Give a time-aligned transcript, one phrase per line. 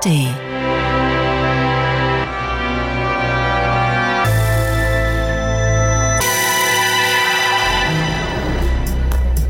[0.00, 0.28] ARD.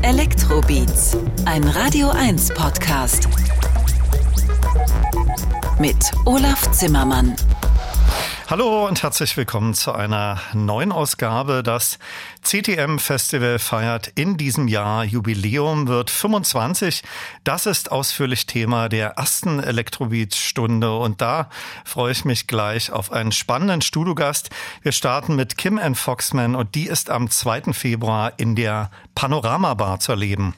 [0.01, 3.29] Elektrobeats, ein Radio 1 Podcast.
[5.79, 7.35] Mit Olaf Zimmermann.
[8.51, 11.63] Hallo und herzlich willkommen zu einer neuen Ausgabe.
[11.63, 11.99] Das
[12.41, 17.01] CTM Festival feiert in diesem Jahr Jubiläum, wird 25.
[17.45, 21.49] Das ist ausführlich Thema der ersten Elektrobeat-Stunde und da
[21.85, 24.49] freue ich mich gleich auf einen spannenden Studiogast.
[24.81, 25.95] Wir starten mit Kim N.
[25.95, 27.71] Foxman und die ist am 2.
[27.71, 30.55] Februar in der Panorama Bar zu erleben.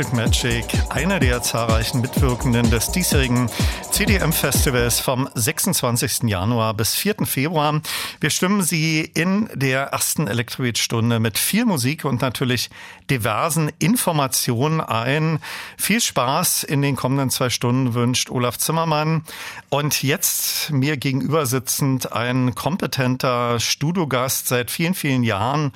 [0.00, 3.50] Magic Magic, einer der zahlreichen Mitwirkenden des diesjährigen
[3.90, 6.22] CDM-Festivals vom 26.
[6.22, 7.26] Januar bis 4.
[7.26, 7.82] Februar.
[8.18, 12.70] Wir stimmen Sie in der ersten Elektroid-Stunde mit viel Musik und natürlich
[13.10, 15.40] diversen Informationen ein.
[15.76, 19.24] Viel Spaß in den kommenden zwei Stunden wünscht Olaf Zimmermann.
[19.68, 25.72] Und jetzt mir gegenüber sitzend ein kompetenter Studiogast seit vielen, vielen Jahren,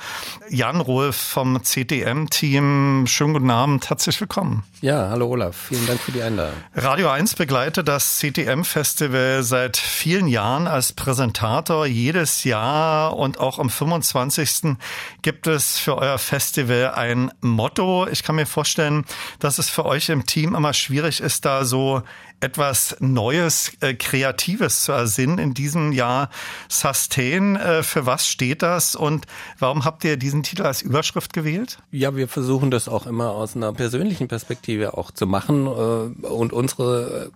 [0.54, 3.06] Jan Rolf vom CDM-Team.
[3.08, 4.62] Schönen guten Abend, herzlich willkommen.
[4.82, 6.54] Ja, hallo Olaf, vielen Dank für die Einladung.
[6.76, 13.68] Radio 1 begleitet das CTM-Festival seit vielen Jahren als Präsentator jedes Jahr und auch am
[13.68, 14.76] 25.
[15.22, 18.06] gibt es für euer Festival ein Motto.
[18.06, 19.06] Ich kann mir vorstellen,
[19.40, 22.04] dass es für euch im Team immer schwierig ist, da so
[22.44, 26.29] etwas Neues, äh, Kreatives zu ersinnen in diesem Jahr.
[26.69, 29.26] Sustain, äh, für was steht das und
[29.58, 31.79] warum habt ihr diesen Titel als Überschrift gewählt?
[31.91, 36.52] Ja, wir versuchen das auch immer aus einer persönlichen Perspektive auch zu machen äh, und
[36.52, 37.31] unsere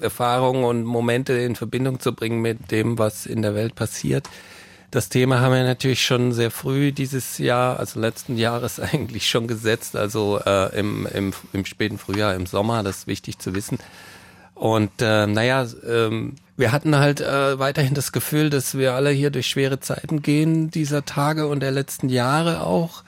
[0.00, 4.28] Erfahrungen und Momente in Verbindung zu bringen mit dem, was in der Welt passiert.
[4.90, 9.46] Das Thema haben wir natürlich schon sehr früh dieses Jahr, also letzten Jahres eigentlich schon
[9.46, 13.78] gesetzt, also äh, im, im, im späten Frühjahr, im Sommer, das ist wichtig zu wissen.
[14.62, 19.30] Und äh, naja, ähm, wir hatten halt äh, weiterhin das Gefühl, dass wir alle hier
[19.30, 23.02] durch schwere Zeiten gehen, dieser Tage und der letzten Jahre auch.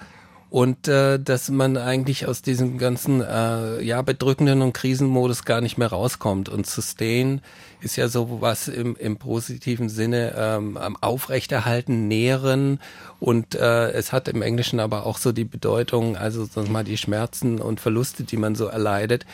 [0.51, 5.79] Und äh, dass man eigentlich aus diesem ganzen äh, ja bedrückenden und Krisenmodus gar nicht
[5.79, 6.49] mehr rauskommt.
[6.49, 7.41] Und Sustain
[7.81, 12.81] ist ja so was im, im positiven Sinne ähm, aufrechterhalten, nähren.
[13.21, 16.97] Und äh, es hat im Englischen aber auch so die Bedeutung, also sag mal die
[16.99, 19.25] Schmerzen und Verluste, die man so erleidet.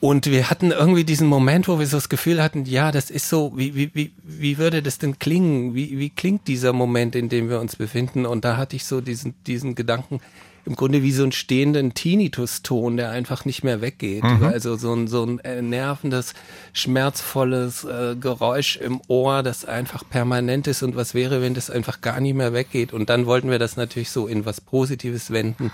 [0.00, 3.28] Und wir hatten irgendwie diesen Moment, wo wir so das Gefühl hatten, ja, das ist
[3.28, 5.74] so, wie, wie, wie, wie würde das denn klingen?
[5.74, 8.26] Wie, wie klingt dieser Moment, in dem wir uns befinden?
[8.26, 10.20] Und da hatte ich so diesen, diesen Gedanken,
[10.66, 14.24] im Grunde wie so ein stehenden Tinnitus-Ton, der einfach nicht mehr weggeht.
[14.24, 14.42] Mhm.
[14.42, 16.34] Also so ein, so ein nervendes,
[16.72, 20.82] schmerzvolles äh, Geräusch im Ohr, das einfach permanent ist.
[20.82, 22.92] Und was wäre, wenn das einfach gar nicht mehr weggeht?
[22.92, 25.70] Und dann wollten wir das natürlich so in was Positives wenden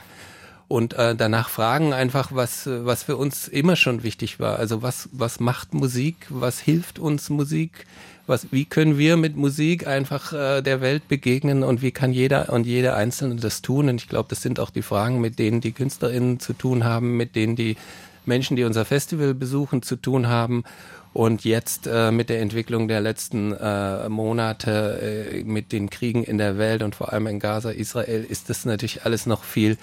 [0.73, 4.59] und äh, danach fragen einfach, was, was für uns immer schon wichtig war.
[4.59, 6.17] Also was, was macht Musik?
[6.31, 7.85] Was hilft uns Musik?
[8.27, 12.51] Was, wie können wir mit Musik einfach äh, der Welt begegnen und wie kann jeder
[12.51, 13.91] und jeder Einzelne das tun?
[13.91, 17.19] Und ich glaube, das sind auch die Fragen, mit denen die KünstlerInnen zu tun haben,
[17.19, 17.77] mit denen die
[18.25, 20.64] Menschen, die unser Festival besuchen, zu tun haben.
[21.12, 26.38] Und jetzt äh, mit der Entwicklung der letzten äh, Monate, äh, mit den Kriegen in
[26.38, 29.76] der Welt und vor allem in Gaza, Israel, ist das natürlich alles noch viel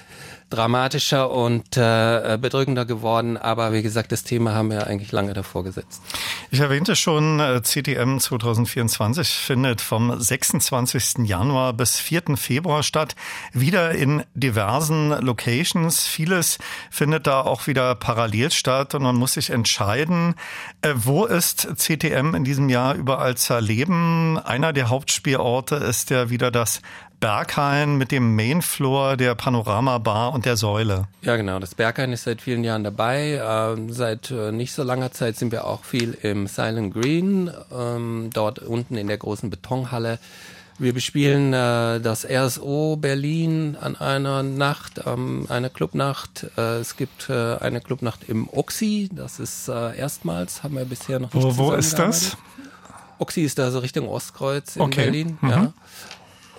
[0.50, 3.38] dramatischer und äh, bedrückender geworden.
[3.38, 6.02] Aber wie gesagt, das Thema haben wir eigentlich lange davor gesetzt.
[6.52, 11.26] Ich erwähnte schon, äh, CTM 2024 findet vom 26.
[11.26, 12.36] Januar bis 4.
[12.36, 13.16] Februar statt.
[13.54, 16.06] Wieder in diversen Locations.
[16.06, 16.58] Vieles
[16.90, 20.36] findet da auch wieder parallel statt und man muss sich entscheiden,
[20.82, 24.38] äh, wo ist CTM in diesem Jahr überall zu erleben.
[24.40, 26.82] Einer der Hauptspielorte ist ja wieder das
[27.20, 31.08] Berghain mit dem Mainfloor der Panorama-Bar und der Säule.
[31.22, 31.60] Ja, genau.
[31.60, 33.42] Das Berghain ist seit vielen Jahren dabei.
[33.44, 38.30] Ähm, seit äh, nicht so langer Zeit sind wir auch viel im Silent Green, ähm,
[38.34, 40.20] dort unten in der großen Betonhalle.
[40.78, 46.48] Wir bespielen äh, das RSO Berlin an einer Nacht, ähm, eine Clubnacht.
[46.58, 49.10] Äh, es gibt äh, eine Clubnacht im Oxy.
[49.12, 52.38] Das ist äh, erstmals, haben wir bisher noch nicht Wo, wo ist das?
[53.18, 55.04] Oxy ist da so Richtung Ostkreuz in okay.
[55.04, 55.38] Berlin.
[55.42, 55.50] Mhm.
[55.50, 55.74] Ja.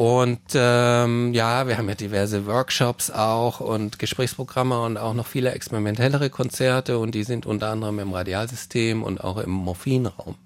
[0.00, 5.52] Und ähm, ja, wir haben ja diverse Workshops auch und Gesprächsprogramme und auch noch viele
[5.52, 10.36] experimentellere Konzerte und die sind unter anderem im Radialsystem und auch im Morphinraum.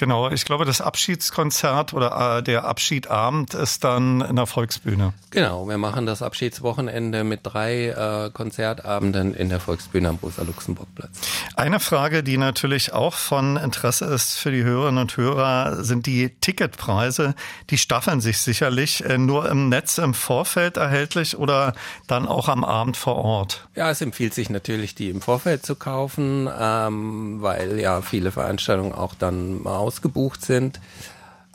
[0.00, 5.12] Genau, ich glaube, das Abschiedskonzert oder äh, der Abschiedabend ist dann in der Volksbühne.
[5.28, 11.10] Genau, wir machen das Abschiedswochenende mit drei äh, Konzertabenden in der Volksbühne am Rosa-Luxemburg-Platz.
[11.54, 16.30] Eine Frage, die natürlich auch von Interesse ist für die Hörerinnen und Hörer, sind die
[16.40, 17.34] Ticketpreise.
[17.68, 21.74] Die staffeln sich sicherlich äh, nur im Netz im Vorfeld erhältlich oder
[22.06, 23.68] dann auch am Abend vor Ort.
[23.76, 28.94] Ja, es empfiehlt sich natürlich, die im Vorfeld zu kaufen, ähm, weil ja viele Veranstaltungen
[28.94, 30.80] auch dann aus ausgebucht sind.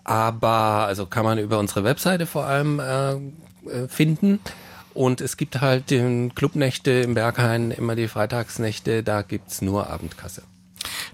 [0.04, 4.40] Aber also kann man über unsere Webseite vor allem äh, äh, finden.
[4.94, 10.44] Und es gibt halt den Clubnächte im Berghain, immer die Freitagsnächte, da gibt's nur Abendkasse.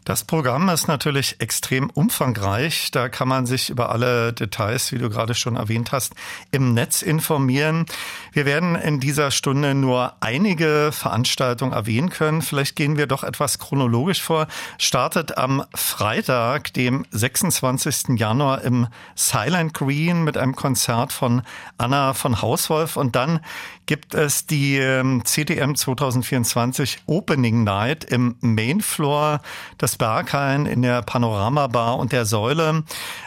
[0.06, 2.92] Das Programm ist natürlich extrem umfangreich.
[2.92, 6.14] Da kann man sich über alle Details, wie du gerade schon erwähnt hast,
[6.52, 7.86] im Netz informieren.
[8.34, 12.42] Wir werden in dieser Stunde nur einige Veranstaltungen erwähnen können.
[12.42, 14.48] Vielleicht gehen wir doch etwas chronologisch vor.
[14.78, 18.18] Startet am Freitag, dem 26.
[18.20, 21.42] Januar im Silent Green mit einem Konzert von
[21.78, 23.40] Anna von Hauswolf und dann
[23.86, 24.80] gibt es die
[25.24, 29.42] CTM 2024 Opening Night im Main Floor
[29.82, 32.84] des Berghain in der Panorama Bar und der Säule.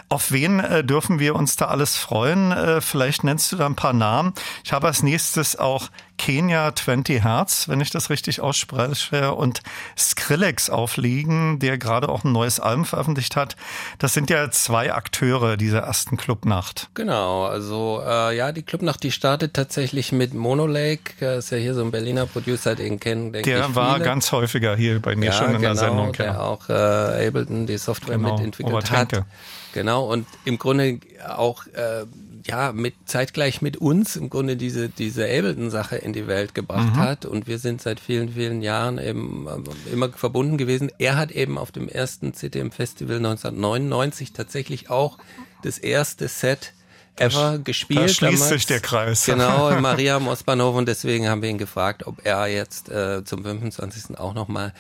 [0.09, 2.53] Auf wen äh, dürfen wir uns da alles freuen?
[2.53, 4.33] Äh, vielleicht nennst du da ein paar Namen.
[4.65, 9.61] Ich habe als nächstes auch Kenia 20 Hertz, wenn ich das richtig ausspreche, und
[9.97, 13.57] Skrillex aufliegen, der gerade auch ein neues Album veröffentlicht hat.
[13.99, 16.91] Das sind ja zwei Akteure dieser ersten Clubnacht.
[16.95, 21.75] Genau, also äh, ja, die Clubnacht, die startet tatsächlich mit Monolake, äh, ist ja hier
[21.75, 23.67] so ein Berliner Producer, den kennen, denke der ich.
[23.67, 26.13] Der war ganz häufiger hier bei mir ja, schon in genau, der Sendung.
[26.13, 26.41] Der ja.
[26.41, 29.25] auch äh, Ableton die Software genau, mitentwickelt hat.
[29.73, 32.05] Genau, und im Grunde auch äh,
[32.47, 37.01] ja mit zeitgleich mit uns im Grunde diese diese Ableton-Sache in die Welt gebracht mhm.
[37.01, 40.91] hat und wir sind seit vielen vielen Jahren eben äh, immer verbunden gewesen.
[40.99, 45.19] Er hat eben auf dem ersten CTM Festival 1999 tatsächlich auch
[45.63, 46.73] das erste Set
[47.17, 48.01] ever gespielt.
[48.01, 48.49] Da schließt damals.
[48.49, 49.25] sich der Kreis.
[49.25, 54.19] Genau, Maria Mosbanov und deswegen haben wir ihn gefragt, ob er jetzt äh, zum 25.
[54.19, 54.73] auch nochmal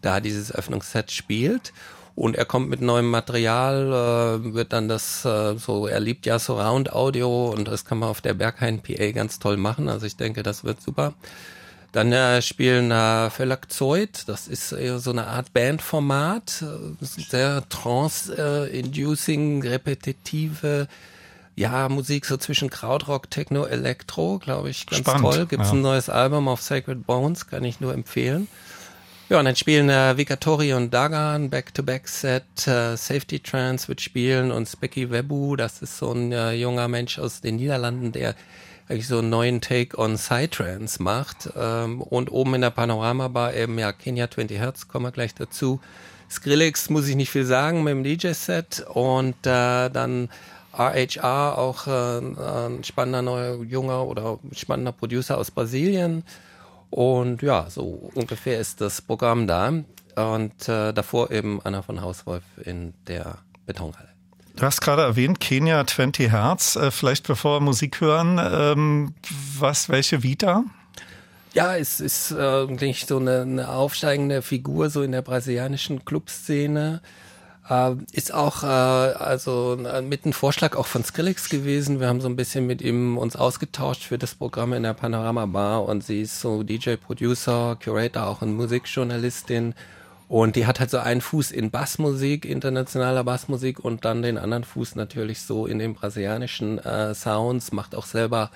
[0.00, 1.72] da dieses Öffnungsset spielt.
[2.14, 6.38] Und er kommt mit neuem Material, äh, wird dann das äh, so, er liebt ja
[6.38, 9.88] Surround Audio und das kann man auf der Berghain PA ganz toll machen.
[9.88, 11.14] Also ich denke, das wird super.
[11.92, 19.62] Dann äh, spielen äh, Phylaxoid, das ist eher so eine Art Bandformat, äh, sehr trance-inducing,
[19.62, 20.88] repetitive
[21.54, 25.46] ja, Musik so zwischen Krautrock, Techno, Elektro, glaube ich, ganz Spannend, toll.
[25.46, 25.74] Gibt's ja.
[25.74, 28.48] ein neues Album auf Sacred Bones, kann ich nur empfehlen.
[29.32, 34.68] Ja, und dann spielen äh, Vicatori und Dagan, Back-to-Back-Set, äh, Safety Trance wird spielen und
[34.68, 38.34] Specky Webu, das ist so ein äh, junger Mensch aus den Niederlanden, der
[38.90, 41.48] eigentlich so einen neuen Take on Psytrance macht.
[41.56, 45.80] Ähm, und oben in der Panorama-Bar eben, ja, Kenya 20 Hertz, kommen wir gleich dazu.
[46.30, 50.28] Skrillex muss ich nicht viel sagen mit dem DJ-Set und äh, dann
[50.74, 56.22] RHR, auch äh, ein spannender neuer junger oder spannender Producer aus Brasilien.
[56.92, 59.68] Und ja, so ungefähr ist das Programm da.
[60.14, 64.10] Und äh, davor eben Anna von Hauswolf in der Betonhalle.
[64.56, 66.76] Du hast gerade erwähnt, Kenia 20 Hertz.
[66.76, 69.14] Äh, vielleicht bevor wir Musik hören, ähm,
[69.58, 70.64] was, welche Vita?
[71.54, 77.00] Ja, es ist eigentlich äh, so eine, eine aufsteigende Figur so in der brasilianischen Clubszene.
[77.72, 82.00] Äh, ist auch äh, also äh, mit einem Vorschlag auch von Skrillex gewesen.
[82.00, 85.46] Wir haben so ein bisschen mit ihm uns ausgetauscht für das Programm in der Panorama
[85.46, 89.74] Bar und sie ist so DJ, Producer, Curator, auch eine Musikjournalistin.
[90.28, 94.64] Und die hat halt so einen Fuß in Bassmusik, internationaler Bassmusik und dann den anderen
[94.64, 98.50] Fuß natürlich so in den brasilianischen äh, Sounds, macht auch selber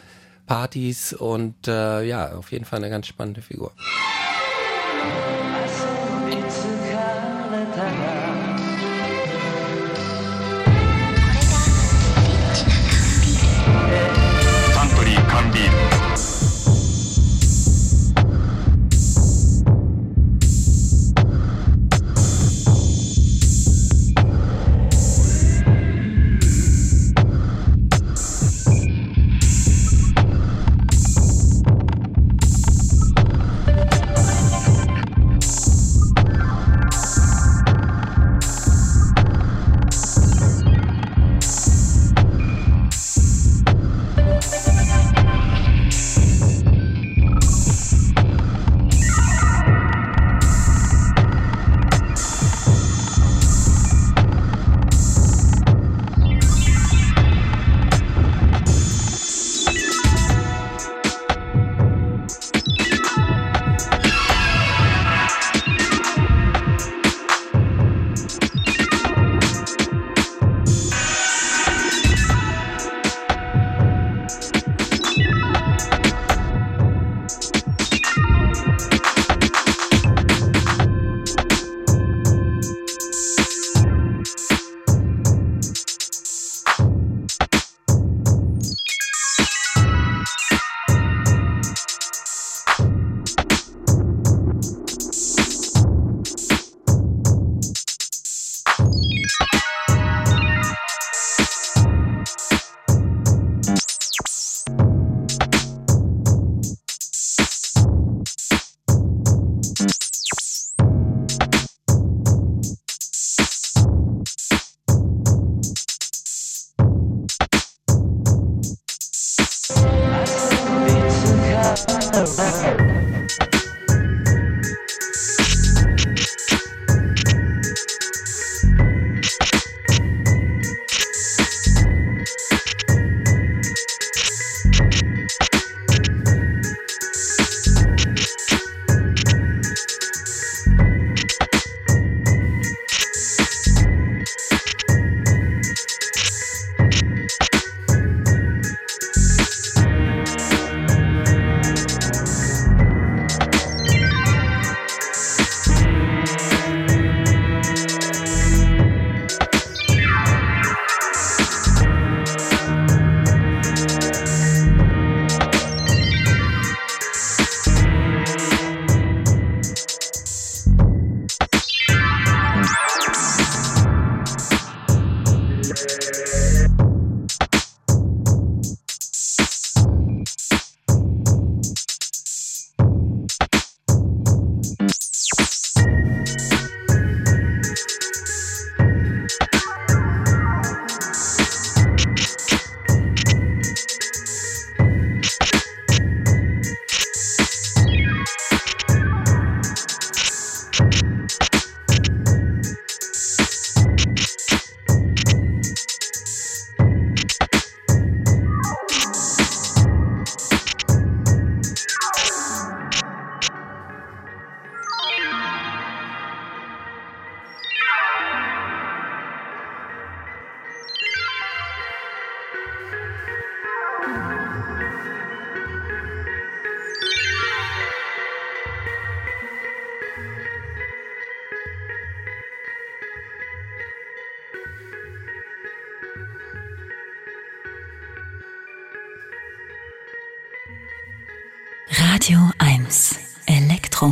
[0.46, 3.72] Partys und äh, ja, auf jeden Fall eine ganz spannende Figur.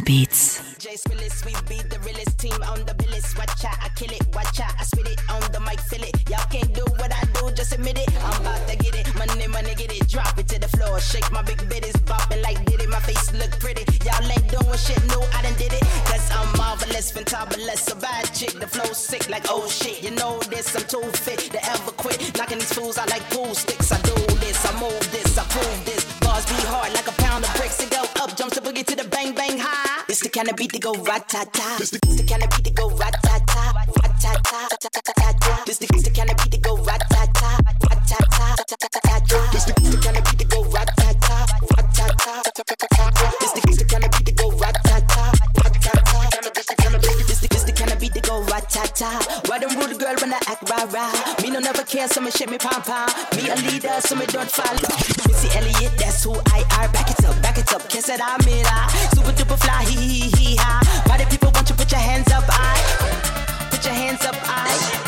[0.00, 2.94] DJs realest, we be the realest team on the.
[3.37, 6.14] Watch out, I kill it, watch out, I spit it on the mic, it.
[6.30, 8.09] Y'all can't do what I do, just admit it.
[8.22, 11.00] I'm about to get it, money, money, get it, drop it to the floor.
[11.00, 11.59] Shake my big
[12.07, 12.88] bopping like did it.
[12.88, 13.85] My face look pretty.
[14.04, 15.43] Y'all ain't doing shit, no, I
[17.12, 18.53] marvelous, fantabulous, a bad chick.
[18.61, 20.03] The flow sick like oh shit.
[20.03, 22.37] You know this, I'm too fit to ever quit.
[22.37, 23.93] Knocking these fools out like pool sticks.
[23.93, 26.05] I do this, I move this, I prove this.
[26.21, 28.97] Bars be hard like a pound of bricks and go up, jumps the boogie to
[28.97, 30.05] the bang bang high.
[30.09, 31.77] This the kind of beat that go rat ta ta.
[31.79, 34.88] This the, the kind of beat that go rat ta ta, rat ta ta ta
[34.93, 35.62] ta ta ta.
[35.67, 38.77] This the, the kind of beat that go rat ta ta, rat ta ta ta
[38.81, 39.51] ta ta ta.
[39.53, 39.84] This the,
[48.92, 49.23] ta.
[49.47, 51.12] Why them rude girl when I act rah rah?
[51.42, 53.09] Me no never care, so me shake me pom pom.
[53.37, 54.88] Me a leader, so me don't follow.
[55.29, 56.88] Missy Elliott, that's who I are.
[56.92, 58.66] Back it up, back it up, kiss it, I'm it.
[59.14, 60.81] Super duper fly, hee hee hee ha.
[61.07, 63.68] Party people want you put your hands up, I.
[63.70, 65.04] Put your hands up, I.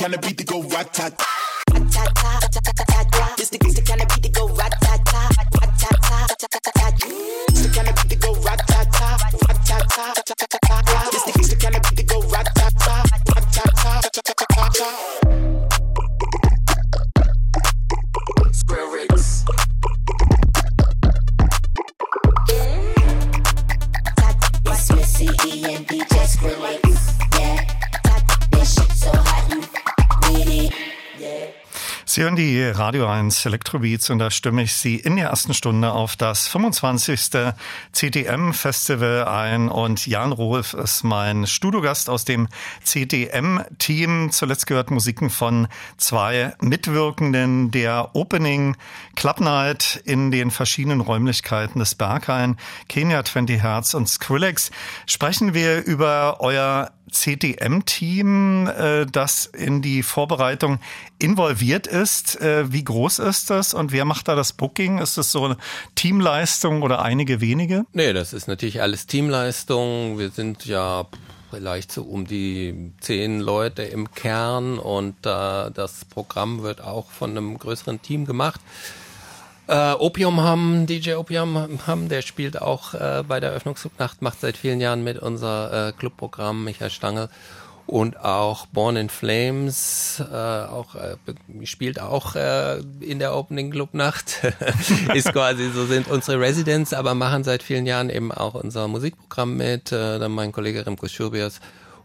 [0.00, 0.62] kind of beat that go.
[0.62, 1.12] Rat tat
[32.10, 35.92] Sie hören die Radio 1 Electrobeats und da stimme ich Sie in der ersten Stunde
[35.92, 37.30] auf das 25.
[37.92, 42.48] CTM Festival ein und Jan Rolf ist mein Studiogast aus dem
[42.82, 44.32] CTM Team.
[44.32, 45.68] Zuletzt gehört Musiken von
[45.98, 48.76] zwei Mitwirkenden der Opening
[49.14, 52.56] Club Night in den verschiedenen Räumlichkeiten des Berghain,
[52.88, 54.72] Kenia 20 Hertz und Skrillex.
[55.06, 60.78] Sprechen wir über euer CTM-Team, äh, das in die Vorbereitung
[61.18, 62.40] involviert ist.
[62.40, 64.98] Äh, Wie groß ist das und wer macht da das Booking?
[64.98, 65.56] Ist das so eine
[65.94, 67.84] Teamleistung oder einige wenige?
[67.92, 70.18] Nee, das ist natürlich alles Teamleistung.
[70.18, 71.06] Wir sind ja
[71.50, 77.30] vielleicht so um die zehn Leute im Kern und äh, das Programm wird auch von
[77.30, 78.60] einem größeren Team gemacht.
[79.70, 84.56] Äh, Opium haben, DJ Opium haben, der spielt auch äh, bei der Eröffnungsnacht, macht seit
[84.56, 87.28] vielen Jahren mit unser äh, Clubprogramm, Michael Stangl.
[87.86, 91.16] Und auch Born in Flames, äh, auch äh,
[91.66, 94.42] spielt auch äh, in der Opening Clubnacht.
[95.14, 99.56] ist quasi so sind unsere Residents, aber machen seit vielen Jahren eben auch unser Musikprogramm
[99.56, 99.92] mit.
[99.92, 101.60] Äh, dann mein Kollege Remco Schurbias.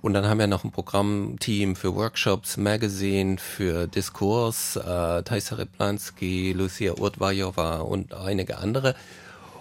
[0.05, 6.53] Und dann haben wir noch ein Programmteam für Workshops, Magazine, für Diskurs, äh, Taisa Replanski,
[6.53, 8.93] Lucia Urtvajowa und einige andere.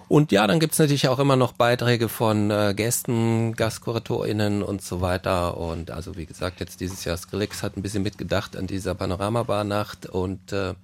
[0.07, 5.01] Und ja, dann gibt's natürlich auch immer noch Beiträge von äh, Gästen, GastkuratorInnen und so
[5.01, 5.57] weiter.
[5.57, 10.05] Und also wie gesagt, jetzt dieses Jahr Skrillex hat ein bisschen mitgedacht an dieser Panoramabar-Nacht
[10.05, 10.75] und äh,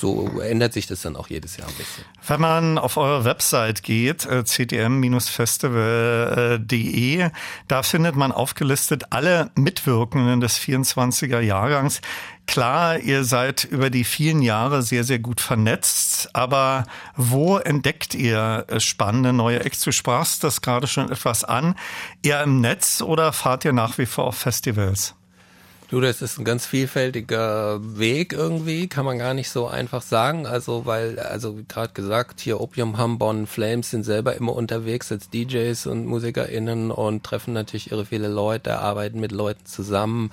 [0.00, 2.04] so ändert sich das dann auch jedes Jahr ein bisschen.
[2.26, 7.30] Wenn man auf eure Website geht, äh, ctm-festival.de,
[7.68, 12.00] da findet man aufgelistet alle Mitwirkenden des 24er Jahrgangs.
[12.46, 16.84] Klar, ihr seid über die vielen Jahre sehr, sehr gut vernetzt, aber
[17.14, 19.82] wo entdeckt ihr äh, spannende neue Acts?
[19.82, 21.76] Du sprachst das gerade schon etwas an.
[22.22, 25.14] Eher im Netz oder fahrt ihr nach wie vor auf Festivals?
[25.90, 30.46] Du, das ist ein ganz vielfältiger Weg irgendwie, kann man gar nicht so einfach sagen.
[30.46, 35.30] Also, weil, also wie gerade gesagt, hier Opium Hambon Flames sind selber immer unterwegs als
[35.30, 40.30] DJs und MusikerInnen und treffen natürlich irre viele Leute, arbeiten mit Leuten zusammen.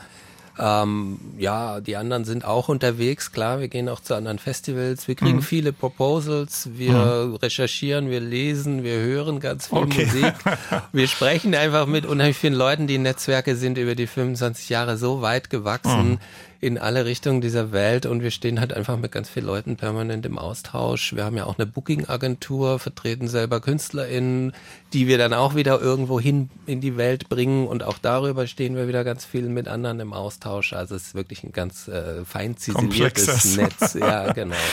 [0.60, 5.16] Ähm, ja, die anderen sind auch unterwegs, klar, wir gehen auch zu anderen Festivals, wir
[5.16, 10.06] kriegen viele Proposals, wir recherchieren, wir lesen, wir hören ganz viel Okay.
[10.06, 10.34] Musik.
[10.92, 15.22] Wir sprechen einfach mit unheimlich vielen Leuten, die Netzwerke sind über die 25 Jahre so
[15.22, 16.20] weit gewachsen
[16.60, 20.26] in alle Richtungen dieser Welt und wir stehen halt einfach mit ganz vielen Leuten permanent
[20.26, 21.16] im Austausch.
[21.16, 24.54] Wir haben ja auch eine Booking-Agentur, vertreten selber KünstlerInnen,
[24.94, 28.76] die wir dann auch wieder irgendwo hin in die Welt bringen und auch darüber stehen
[28.76, 30.74] wir wieder ganz viel mit anderen im Austausch.
[30.74, 33.58] Also es ist wirklich ein ganz äh, fein ziseliertes.
[33.58, 33.94] Netz.
[33.94, 34.56] Ja, genau.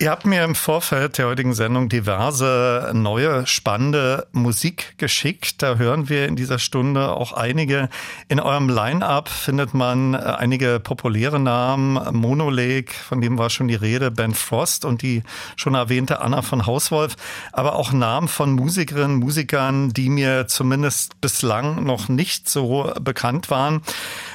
[0.00, 5.62] Ihr habt mir im Vorfeld der heutigen Sendung diverse neue, spannende Musik geschickt.
[5.62, 7.88] Da hören wir in dieser Stunde auch einige.
[8.26, 11.94] In eurem Line-Up findet man äh, einige populäre Namen.
[12.12, 15.22] Monolake, von dem war schon die Rede, Ben Frost und die
[15.54, 17.14] schon erwähnte Anna von Hauswolf.
[17.52, 23.80] Aber auch Namen von Musikerinnen, Musikern, die mir zumindest bislang noch nicht so bekannt waren.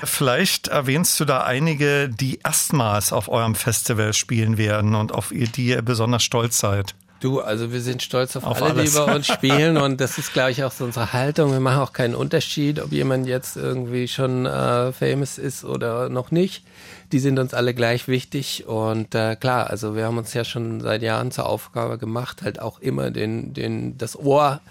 [0.05, 5.48] Vielleicht erwähnst du da einige, die erstmals auf eurem Festival spielen werden und auf ihr
[5.55, 6.95] die ihr besonders stolz seid?
[7.19, 8.93] Du, also wir sind stolz auf, Auf alle, alles.
[8.93, 11.51] die bei uns spielen und das ist, glaube ich, auch so unsere Haltung.
[11.51, 16.31] Wir machen auch keinen Unterschied, ob jemand jetzt irgendwie schon äh, famous ist oder noch
[16.31, 16.63] nicht.
[17.11, 20.79] Die sind uns alle gleich wichtig und äh, klar, also wir haben uns ja schon
[20.79, 24.61] seit Jahren zur Aufgabe gemacht, halt auch immer den, den, das Ohr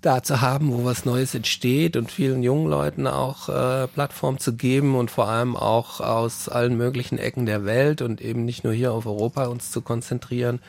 [0.00, 4.54] da zu haben, wo was Neues entsteht und vielen jungen Leuten auch äh, Plattform zu
[4.54, 8.72] geben und vor allem auch aus allen möglichen Ecken der Welt und eben nicht nur
[8.72, 10.60] hier auf Europa uns zu konzentrieren.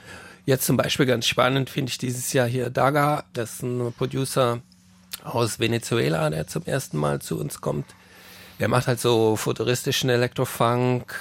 [0.46, 4.60] Jetzt zum Beispiel ganz spannend finde ich dieses Jahr hier Daga, das ist ein Producer
[5.24, 7.86] aus Venezuela, der zum ersten Mal zu uns kommt.
[8.60, 11.16] Der macht halt so futuristischen Elektrofunk,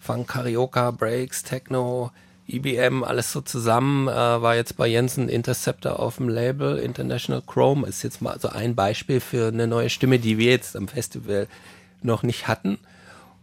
[0.00, 2.10] Funk, Karaoke, Breaks, Techno,
[2.48, 4.08] IBM, alles so zusammen.
[4.08, 7.86] Äh, war jetzt bei Jensen Interceptor auf dem Label International Chrome.
[7.86, 11.46] Ist jetzt mal so ein Beispiel für eine neue Stimme, die wir jetzt am Festival
[12.02, 12.78] noch nicht hatten.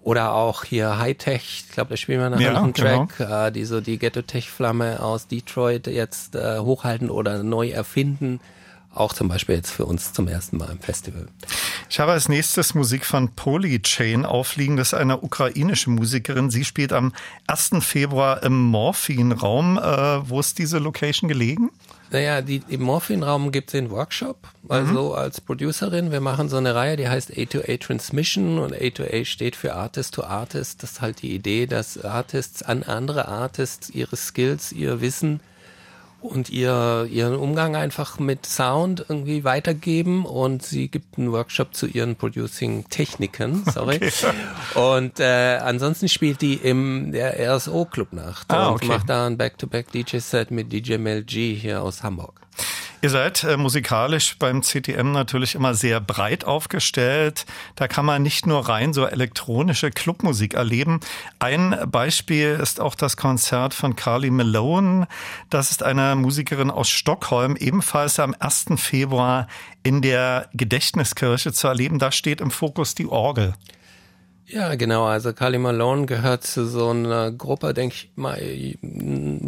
[0.03, 3.05] Oder auch hier Hightech, ich glaube, da spielen wir nachher Ja, noch einen genau.
[3.05, 8.39] Track, äh, die so die Ghetto-Tech-Flamme aus Detroit jetzt äh, hochhalten oder neu erfinden.
[8.93, 11.27] Auch zum Beispiel jetzt für uns zum ersten Mal im Festival.
[11.89, 14.75] Ich habe als nächstes Musik von Polychain aufliegen.
[14.75, 16.49] Das ist eine ukrainische Musikerin.
[16.49, 17.13] Sie spielt am
[17.47, 17.71] 1.
[17.79, 19.77] Februar im Morphin-Raum.
[19.77, 21.69] Äh, wo ist diese Location gelegen?
[22.11, 26.11] Naja, die, im Morphin-Raum gibt es den Workshop, also als Producerin.
[26.11, 30.23] Wir machen so eine Reihe, die heißt A2A Transmission und A2A steht für Artist to
[30.25, 30.83] Artist.
[30.83, 35.39] Das ist halt die Idee, dass Artists an andere Artists ihre Skills, ihr Wissen
[36.21, 41.87] und ihr, ihren Umgang einfach mit Sound irgendwie weitergeben und sie gibt einen Workshop zu
[41.87, 43.99] ihren Producing-Techniken, sorry.
[44.75, 48.87] Und äh, ansonsten spielt die im der RSO Club Nacht Ah, und okay.
[48.87, 52.39] macht da ein Back-to-Back DJ-Set mit DJ Mel G hier aus Hamburg.
[53.03, 57.47] Ihr seid äh, musikalisch beim CTM natürlich immer sehr breit aufgestellt.
[57.75, 60.99] Da kann man nicht nur rein so elektronische Clubmusik erleben.
[61.39, 65.07] Ein Beispiel ist auch das Konzert von Carly Malone.
[65.49, 68.65] Das ist eine Musikerin aus Stockholm, ebenfalls am 1.
[68.75, 69.47] Februar
[69.81, 71.97] in der Gedächtniskirche zu erleben.
[71.97, 73.55] Da steht im Fokus die Orgel.
[74.53, 75.05] Ja, genau.
[75.05, 78.41] Also Carly Malone gehört zu so einer Gruppe, denke ich mal,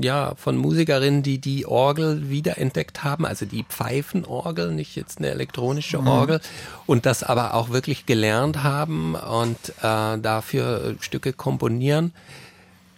[0.02, 3.26] ja, von Musikerinnen, die die Orgel wiederentdeckt haben.
[3.26, 6.40] Also die Pfeifenorgel, nicht jetzt eine elektronische Orgel.
[6.86, 12.14] Und das aber auch wirklich gelernt haben und äh, dafür Stücke komponieren.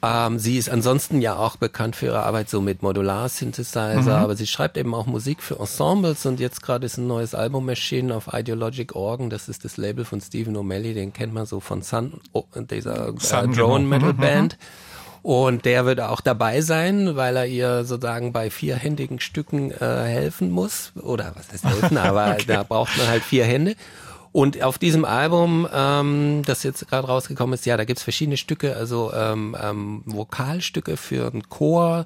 [0.05, 4.45] Ähm, sie ist ansonsten ja auch bekannt für ihre Arbeit so mit Modular-Synthesizer, aber sie
[4.45, 8.29] schreibt eben auch Musik für Ensembles und jetzt gerade ist ein neues Album erschienen auf
[8.31, 9.31] Ideologic Organ.
[9.31, 13.09] Das ist das Label von Stephen O'Malley, den kennt man so von Sun, oh, dieser
[13.09, 13.89] äh, Sun, Drone genau.
[13.89, 14.57] Metal Band.
[15.23, 20.51] Und der wird auch dabei sein, weil er ihr sozusagen bei vierhändigen Stücken äh, helfen
[20.51, 20.91] muss.
[21.01, 23.75] Oder was heißt helfen, aber da braucht man halt vier Hände.
[24.35, 28.75] Und auf diesem Album, ähm, das jetzt gerade rausgekommen ist, ja, da gibt's verschiedene Stücke,
[28.75, 32.05] also ähm, ähm, Vokalstücke für einen Chor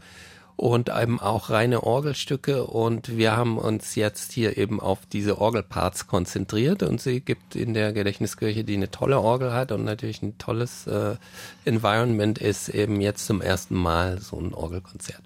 [0.55, 2.65] und eben auch reine Orgelstücke.
[2.65, 6.83] Und wir haben uns jetzt hier eben auf diese Orgelparts konzentriert.
[6.83, 10.85] Und sie gibt in der Gedächtniskirche, die eine tolle Orgel hat und natürlich ein tolles
[10.85, 11.15] äh,
[11.65, 15.23] Environment ist, eben jetzt zum ersten Mal so ein Orgelkonzert.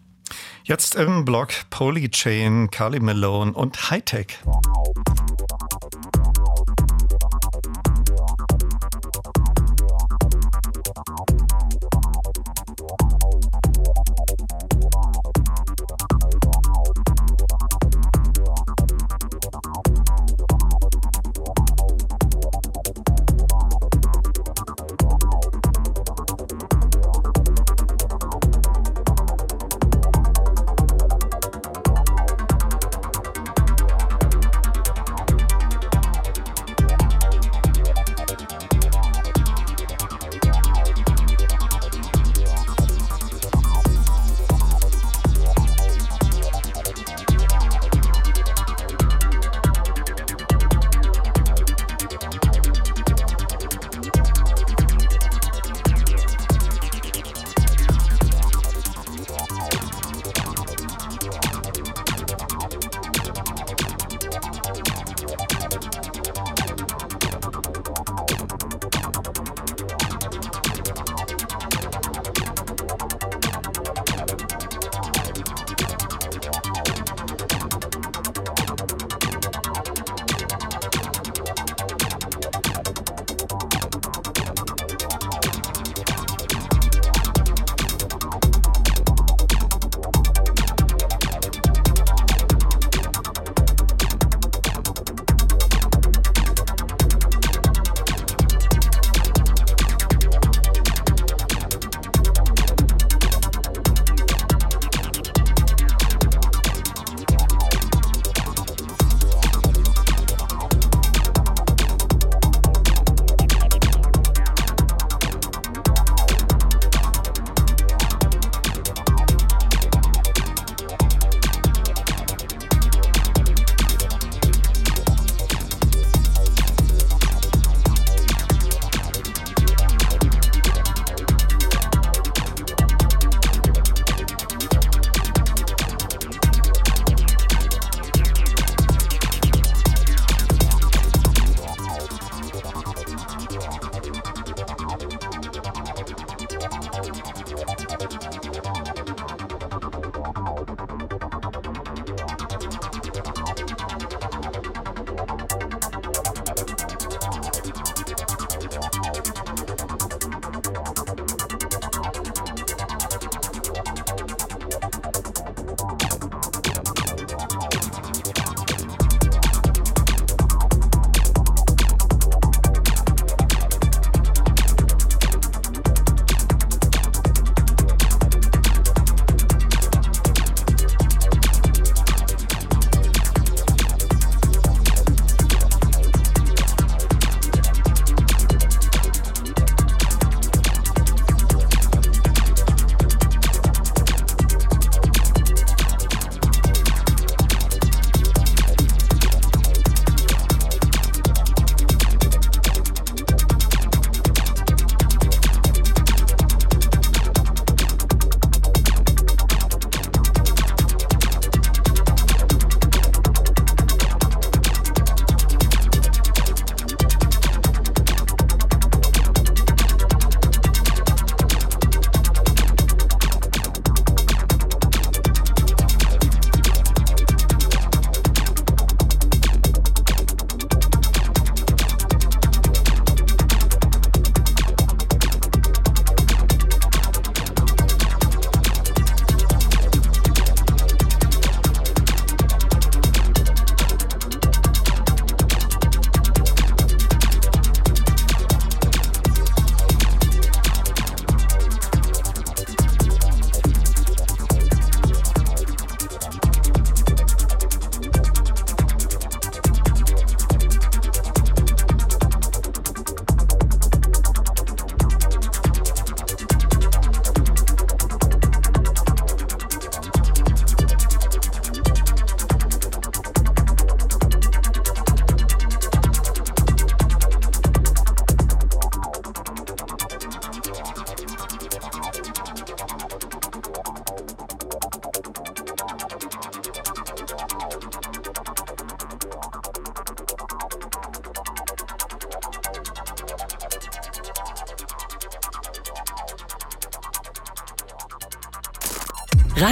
[0.64, 4.40] Jetzt im Blog Polychain, Carly Malone und Hightech.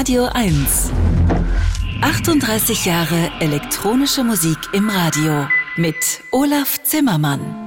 [0.01, 0.89] Radio 1.
[2.01, 5.45] 38 Jahre elektronische Musik im Radio
[5.77, 7.60] mit Olaf Zimmermann.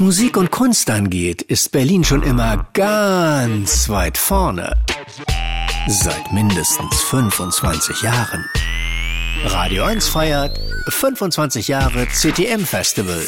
[0.00, 4.74] Was Musik und Kunst angeht, ist Berlin schon immer ganz weit vorne.
[5.88, 8.46] Seit mindestens 25 Jahren.
[9.44, 10.58] Radio 1 feiert
[10.88, 13.22] 25 Jahre CTM Festival.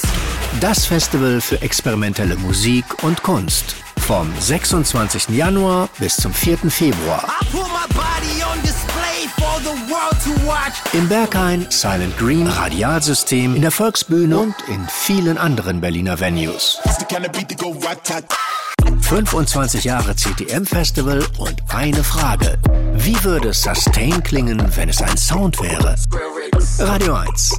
[0.62, 3.76] Das Festival für experimentelle Musik und Kunst.
[3.98, 5.28] Vom 26.
[5.28, 6.56] Januar bis zum 4.
[6.70, 7.28] Februar.
[10.92, 16.80] Im Berghain, Silent Green, Radialsystem, in der Volksbühne und in vielen anderen Berliner Venues.
[19.00, 22.58] 25 Jahre CTM Festival und eine Frage.
[22.94, 25.96] Wie würde Sustain klingen, wenn es ein Sound wäre?
[26.78, 27.54] Radio 1.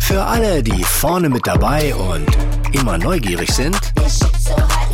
[0.00, 2.26] Für alle, die vorne mit dabei und
[2.72, 3.78] immer neugierig sind.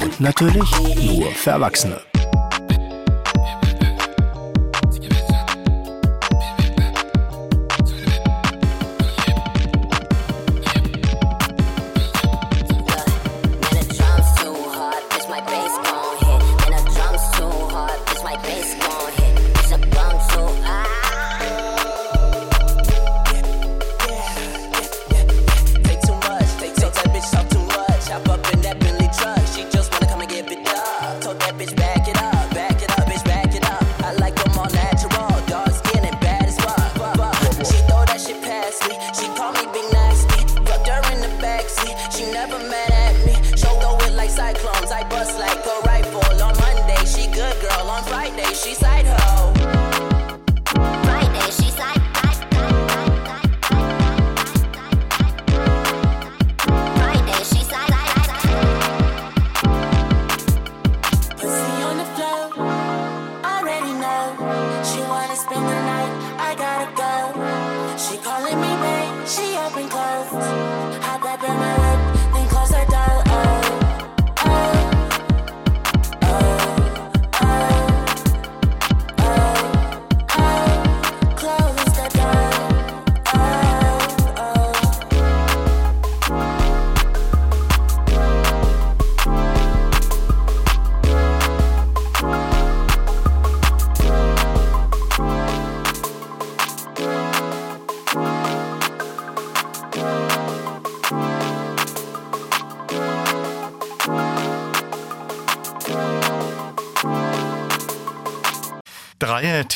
[0.00, 0.70] Und natürlich
[1.02, 2.00] nur für Erwachsene.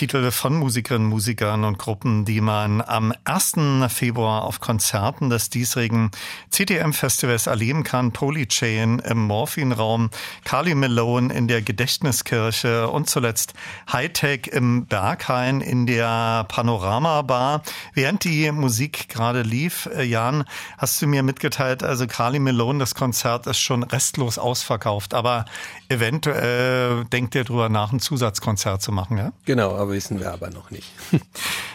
[0.00, 3.56] Titel von Musikerinnen, Musikern und Gruppen, die man am 1.
[3.88, 6.10] Februar auf Konzerten des diesjährigen
[6.48, 8.10] CTM-Festivals erleben kann.
[8.10, 10.08] Polychain im Morphinraum,
[10.44, 13.52] Carly Malone in der Gedächtniskirche und zuletzt
[13.92, 17.62] Hightech im Berghain in der Panorama Bar.
[17.92, 20.44] Während die Musik gerade lief, äh, Jan,
[20.78, 25.44] hast du mir mitgeteilt, also Carly Malone, das Konzert ist schon restlos ausverkauft, aber
[25.90, 29.32] eventuell denkt ihr drüber nach, ein Zusatzkonzert zu machen, ja?
[29.44, 30.90] Genau, aber wissen wir aber noch nicht.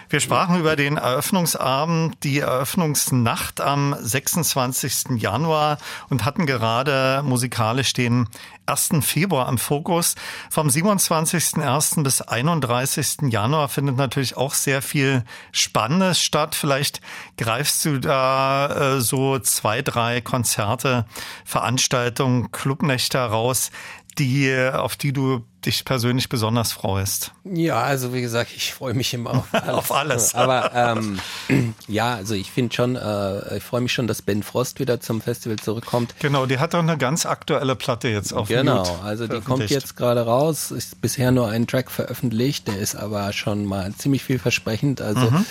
[0.08, 5.18] Wir sprachen über den Eröffnungsabend, die Eröffnungsnacht am 26.
[5.18, 8.30] Januar und hatten gerade musikalisch den
[8.68, 8.92] 1.
[9.02, 10.16] Februar am Fokus.
[10.52, 12.04] Vom 27.01.
[12.04, 13.30] bis 31.
[13.30, 16.54] Januar findet natürlich auch sehr viel Spannendes statt.
[16.54, 17.02] Vielleicht
[17.38, 21.06] greifst du da äh, so zwei, drei Konzerte,
[21.46, 23.72] Veranstaltungen, Clubnächte raus,
[24.18, 27.32] die, auf die du dich persönlich besonders freust?
[27.44, 29.74] Ja, also wie gesagt, ich freue mich immer auf alles.
[29.76, 30.36] auf alles.
[30.36, 31.20] Aber ähm,
[31.88, 35.22] ja, also ich finde schon, äh, ich freue mich schon, dass Ben Frost wieder zum
[35.22, 36.16] Festival zurückkommt.
[36.20, 39.70] Genau, die hat doch eine ganz aktuelle Platte jetzt auf Genau, Mute also die kommt
[39.70, 44.24] jetzt gerade raus, ist bisher nur ein Track veröffentlicht, der ist aber schon mal ziemlich
[44.24, 45.02] vielversprechend.
[45.02, 45.46] Also Mhm.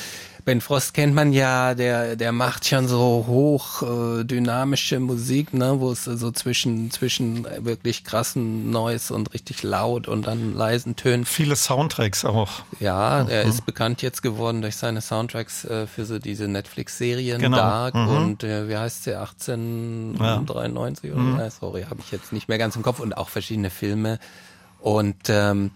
[0.45, 5.81] Ben Frost kennt man ja, der, der macht schon so hoch äh, dynamische Musik, ne,
[5.81, 11.25] wo es so zwischen, zwischen wirklich krassen Noise und richtig laut und dann leisen Tönen.
[11.25, 12.51] Viele Soundtracks auch.
[12.79, 17.57] Ja, er ist bekannt jetzt geworden durch seine Soundtracks äh, für so diese Netflix-Serien Genau.
[17.57, 18.09] Dark Mhm.
[18.09, 22.77] und äh, wie heißt der 1893 oder äh, sorry, habe ich jetzt nicht mehr ganz
[22.77, 24.19] im Kopf und auch verschiedene Filme
[24.81, 25.71] und ähm,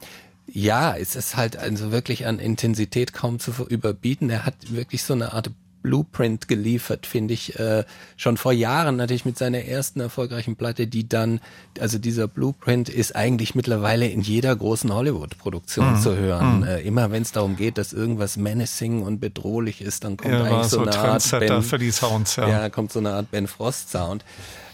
[0.50, 4.30] ja, es ist halt also wirklich an Intensität kaum zu überbieten.
[4.30, 7.84] Er hat wirklich so eine Art Blueprint geliefert, finde ich, äh,
[8.16, 11.40] schon vor Jahren natürlich mit seiner ersten erfolgreichen Platte, die dann,
[11.78, 16.00] also dieser Blueprint ist eigentlich mittlerweile in jeder großen Hollywood-Produktion Mhm.
[16.00, 16.64] zu hören.
[16.64, 20.40] Äh, immer wenn es darum geht, dass irgendwas menacing und bedrohlich ist, dann kommt Er
[20.40, 22.48] war eigentlich so, so eine Art Ben, für die Sounds, ja.
[22.48, 24.24] ja, kommt so eine Art Ben Frost Sound.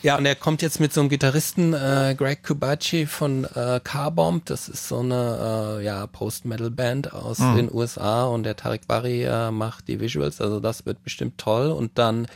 [0.04, 4.44] Ja, und er kommt jetzt mit so einem Gitarristen, äh, Greg Kubachi von äh, Carbomb.
[4.44, 7.56] Das ist so eine äh, ja, Post-Metal-Band aus Mhm.
[7.56, 11.70] den USA und der Tarek Bari äh, macht die Visuals, also das wird bestimmt toll.
[11.70, 12.26] Und dann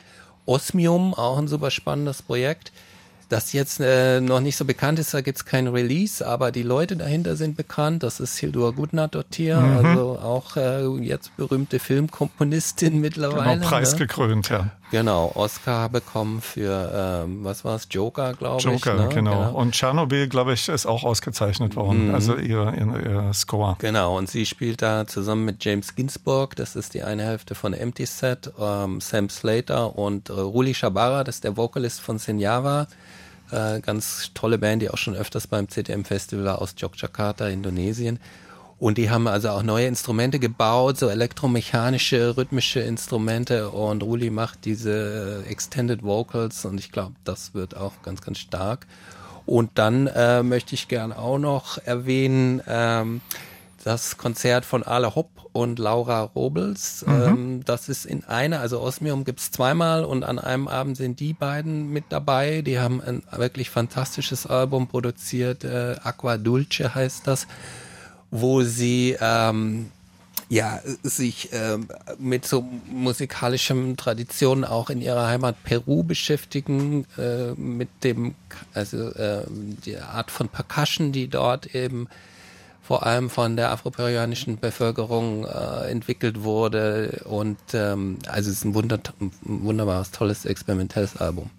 [0.47, 2.73] Osmium, auch ein super spannendes Projekt.
[3.29, 6.97] Das jetzt äh, noch nicht so bekannt ist, da gibt's kein Release, aber die Leute
[6.97, 8.03] dahinter sind bekannt.
[8.03, 9.85] Das ist Hildur Gudnadottir, Mhm.
[9.85, 13.43] also auch äh, jetzt berühmte Filmkomponistin mittlerweile.
[13.43, 13.66] Genau, ne?
[13.66, 14.71] preisgekrönt, ja.
[14.91, 18.64] Genau, Oscar bekommen für, ähm, was war's, Joker, glaube ich.
[18.64, 19.09] Joker, ne?
[19.09, 19.53] genau.
[19.53, 22.09] Und Tschernobyl, glaube ich, ist auch ausgezeichnet worden.
[22.09, 22.14] Mhm.
[22.14, 23.76] Also ihr, ihr, ihr Score.
[23.80, 27.74] Genau, und sie spielt da zusammen mit James Ginsburg, das ist die eine Hälfte von
[27.74, 32.86] Empty Set, ähm, Sam Slater und äh, Ruli Shabara, das ist der Vocalist von Senjava.
[33.51, 38.18] Äh, ganz tolle Band, die auch schon öfters beim CTM Festival war aus Yogyakarta, Indonesien.
[38.79, 44.64] Und die haben also auch neue Instrumente gebaut, so elektromechanische, rhythmische Instrumente und Ruli macht
[44.64, 48.87] diese äh, Extended Vocals und ich glaube, das wird auch ganz, ganz stark.
[49.47, 53.20] Und dann äh, möchte ich gern auch noch erwähnen, ähm,
[53.83, 57.05] das Konzert von Ale Hopp und Laura Robles.
[57.09, 61.33] Ähm, das ist in einer, also Osmium gibt's zweimal und an einem Abend sind die
[61.33, 62.62] beiden mit dabei.
[62.62, 67.47] Die haben ein wirklich fantastisches Album produziert, äh, Aqua Dulce heißt das,
[68.31, 69.91] wo sie ähm,
[70.49, 77.89] ja, sich ähm, mit so musikalischen Traditionen auch in ihrer Heimat Peru beschäftigen, äh, mit
[78.03, 78.35] dem,
[78.72, 82.09] also äh, die Art von Percussion, die dort eben
[82.89, 87.20] vor allem von der afroperuanischen Bevölkerung äh, entwickelt wurde.
[87.26, 91.51] Und ähm, also es ist ein, wunder ein wunderbares, tolles, experimentelles Album.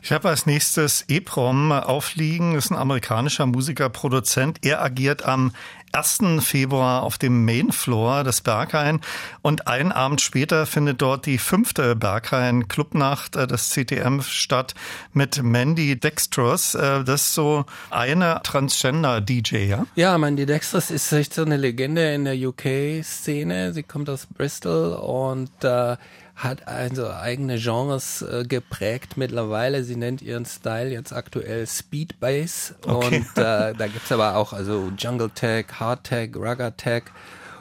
[0.00, 4.64] Ich habe als nächstes EPROM aufliegen, ist ein amerikanischer Musiker, Produzent.
[4.64, 5.52] Er agiert am
[5.92, 6.18] 1.
[6.40, 9.00] Februar auf dem Mainfloor des Berghain
[9.42, 14.74] und einen Abend später findet dort die fünfte Berghain Clubnacht äh, des CTM statt
[15.12, 16.74] mit Mandy Dextrous.
[16.74, 19.86] Äh, Das ist so eine Transgender-DJ, ja?
[19.94, 23.72] Ja, Mandy Dextrous ist echt so eine Legende in der UK-Szene.
[23.72, 25.96] Sie kommt aus Bristol und äh,
[26.34, 29.84] hat also eigene Genres äh, geprägt mittlerweile.
[29.84, 32.74] Sie nennt ihren Style jetzt aktuell Speed Bass.
[32.86, 33.16] Okay.
[33.16, 37.04] und äh, da gibt's aber auch also Jungle Tech, Hard Tech, Rugger Tech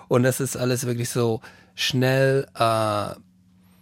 [0.07, 1.39] und das ist alles wirklich so
[1.73, 3.13] schnell äh,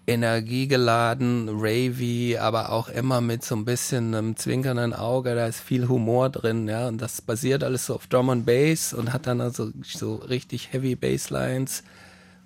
[0.05, 5.87] energiegeladen, ravey, aber auch immer mit so ein bisschen einem zwinkernden Auge, da ist viel
[5.87, 9.39] Humor drin, ja, und das basiert alles so auf Drum and Bass und hat dann
[9.41, 11.83] also so richtig heavy Basslines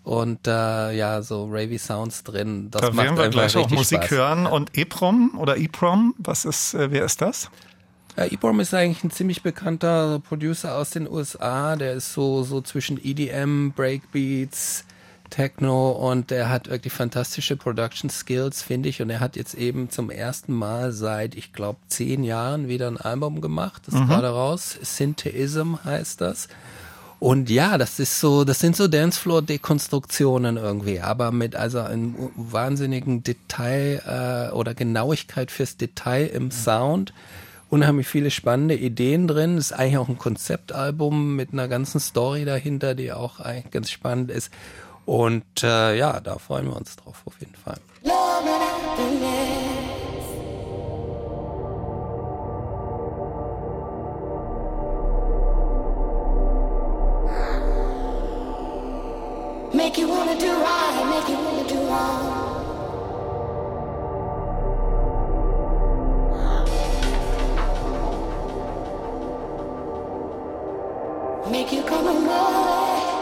[0.03, 2.69] und äh, ja, so ravey Sounds drin.
[2.71, 4.11] Das Da macht werden wir gleich auch Musik Spaß.
[4.11, 4.45] hören.
[4.45, 7.49] Und EPROM oder EPROM, was ist, äh, wer ist das?
[8.15, 11.75] Ja, EBOM ist eigentlich ein ziemlich bekannter Producer aus den USA.
[11.75, 14.85] Der ist so, so zwischen EDM, Breakbeats,
[15.31, 19.01] Techno und der hat wirklich fantastische Production Skills, finde ich.
[19.01, 22.97] Und er hat jetzt eben zum ersten Mal seit, ich glaube, zehn Jahren wieder ein
[22.97, 23.81] Album gemacht.
[23.87, 24.77] Das ist gerade raus.
[24.83, 26.49] Syntheism heißt das.
[27.23, 33.23] Und ja, das ist so, das sind so Dancefloor-Dekonstruktionen irgendwie, aber mit also einem wahnsinnigen
[33.23, 37.13] Detail äh, oder Genauigkeit fürs Detail im Sound.
[37.69, 39.57] Unheimlich viele spannende Ideen drin.
[39.57, 44.29] Ist eigentlich auch ein Konzeptalbum mit einer ganzen Story dahinter, die auch eigentlich ganz spannend
[44.29, 44.51] ist.
[45.05, 47.79] Und äh, ja, da freuen wir uns drauf auf jeden Fall.
[59.73, 62.61] Make you wanna do right, make you wanna do wrong.
[71.51, 73.12] Make you come alive.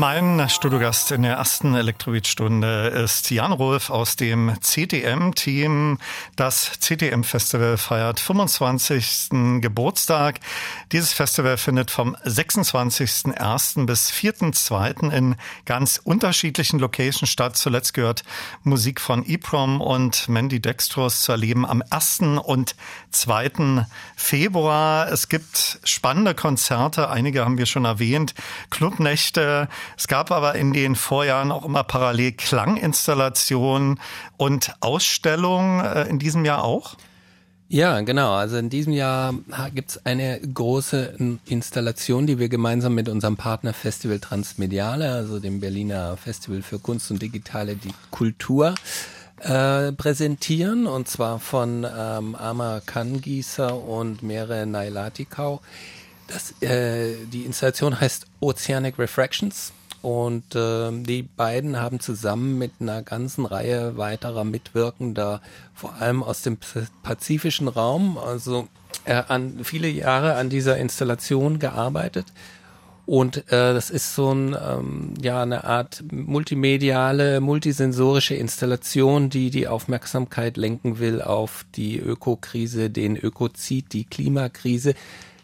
[0.00, 5.98] Mein Studiogast in der ersten Elektrobeat-Stunde ist Jan Rolf aus dem CTM-Team.
[6.36, 9.60] Das CTM-Festival feiert 25.
[9.60, 10.40] Geburtstag.
[10.90, 13.84] Dieses Festival findet vom 26.01.
[13.84, 15.12] bis 4.02.
[15.12, 15.36] in
[15.66, 17.58] ganz unterschiedlichen Locations statt.
[17.58, 18.22] Zuletzt gehört
[18.64, 22.20] Musik von EPROM und Mandy Dextrose zu erleben am 1.
[22.42, 22.74] und
[23.10, 23.84] 2.
[24.16, 25.12] Februar.
[25.12, 28.34] Es gibt spannende Konzerte, einige haben wir schon erwähnt,
[28.80, 29.68] Clubnächte,
[29.98, 34.00] es gab aber in den Vorjahren auch immer parallel Klanginstallationen
[34.38, 36.96] und Ausstellungen äh, in diesem Jahr auch?
[37.68, 38.32] Ja, genau.
[38.32, 39.34] Also in diesem Jahr
[39.74, 45.60] gibt es eine große Installation, die wir gemeinsam mit unserem Partner Festival Transmediale, also dem
[45.60, 47.76] Berliner Festival für Kunst und digitale
[48.10, 48.74] Kultur,
[49.40, 50.86] äh, präsentieren.
[50.86, 55.60] Und zwar von ähm, Amar Kangießer und Mere Nailatikau.
[56.32, 59.72] Das, äh, die Installation heißt Oceanic Refractions.
[60.02, 65.42] Und äh, die beiden haben zusammen mit einer ganzen Reihe weiterer Mitwirkender,
[65.74, 66.56] vor allem aus dem
[67.02, 68.68] pazifischen Raum, also
[69.04, 72.26] äh, an viele Jahre an dieser Installation gearbeitet.
[73.04, 79.66] Und äh, das ist so ein, ähm, ja, eine Art multimediale, multisensorische Installation, die die
[79.66, 84.94] Aufmerksamkeit lenken will auf die Ökokrise, den Ökozid, die Klimakrise,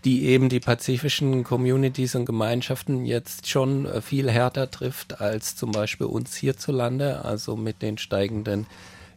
[0.07, 5.73] die eben die pazifischen Communities und Gemeinschaften jetzt schon äh, viel härter trifft als zum
[5.73, 8.67] Beispiel uns hierzulande, also mit den steigenden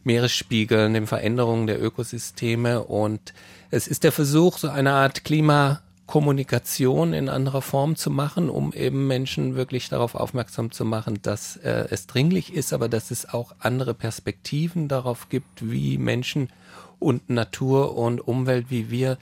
[0.04, 2.82] Meeresspiegeln, den Veränderungen der Ökosysteme.
[2.84, 3.36] Und
[3.70, 9.06] es ist der Versuch, so eine Art Klimakommunikation in anderer Form zu machen, um eben
[9.06, 13.54] Menschen wirklich darauf aufmerksam zu machen, dass äh, es dringlich ist, aber dass es auch
[13.60, 16.50] andere Perspektiven darauf gibt, wie Menschen
[16.98, 19.20] und Natur und Umwelt, wie wir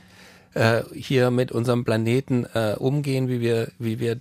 [0.57, 4.17] äh, hier mit unserem Planeten äh, umgehen, wie wir, wie wir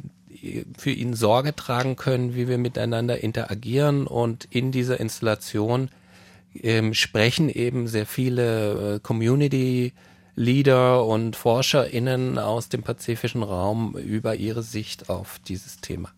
[0.76, 5.90] für ihn Sorge tragen können, wie wir miteinander interagieren und in dieser Installation
[6.62, 9.92] ähm, sprechen eben sehr viele äh, Community
[10.34, 16.10] Leader und ForscherInnen aus dem pazifischen Raum über ihre Sicht auf dieses Thema.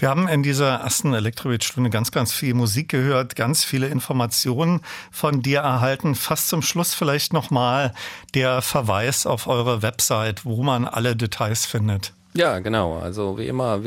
[0.00, 4.80] Wir haben in dieser ersten Elektrobeat-Stunde ganz, ganz viel Musik gehört, ganz viele Informationen
[5.10, 6.14] von dir erhalten.
[6.14, 7.92] Fast zum Schluss vielleicht nochmal
[8.32, 12.12] der Verweis auf eure Website, wo man alle Details findet.
[12.34, 12.98] Ja, genau.
[12.98, 13.82] Also wie immer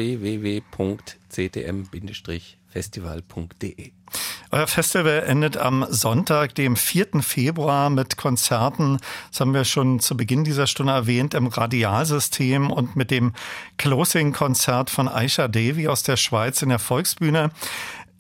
[2.74, 3.92] www.ctm-festival.de.
[4.54, 7.22] Euer Festival endet am Sonntag, dem 4.
[7.22, 9.00] Februar mit Konzerten,
[9.30, 13.32] das haben wir schon zu Beginn dieser Stunde erwähnt, im Radialsystem und mit dem
[13.78, 17.52] Closing-Konzert von Aisha Devi aus der Schweiz in der Volksbühne.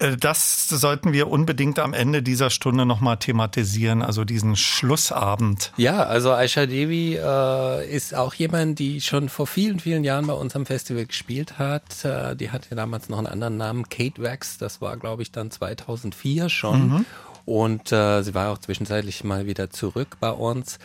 [0.01, 5.71] Äh, das sollten wir unbedingt am Ende dieser Stunde nochmal thematisieren, also diesen Schlussabend.
[5.77, 10.33] Ja, also Aisha Devi äh, ist auch jemand, die schon vor vielen, vielen Jahren bei
[10.33, 12.03] uns am Festival gespielt hat.
[12.03, 14.57] Äh, die hatte damals noch einen anderen Namen, Kate Wax.
[14.57, 16.89] Das war, glaube ich, dann 2004 schon.
[16.89, 17.05] Mhm.
[17.45, 20.79] Und äh, sie war auch zwischenzeitlich mal wieder zurück bei uns.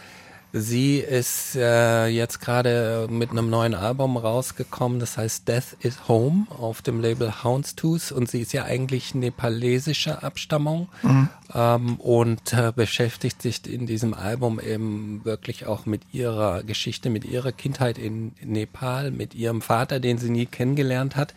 [0.58, 6.46] Sie ist äh, jetzt gerade mit einem neuen Album rausgekommen, das heißt Death is Home
[6.48, 11.28] auf dem Label Houndstooth und sie ist ja eigentlich nepalesischer Abstammung mhm.
[11.54, 17.26] ähm, und äh, beschäftigt sich in diesem Album eben wirklich auch mit ihrer Geschichte, mit
[17.26, 21.34] ihrer Kindheit in Nepal, mit ihrem Vater, den sie nie kennengelernt hat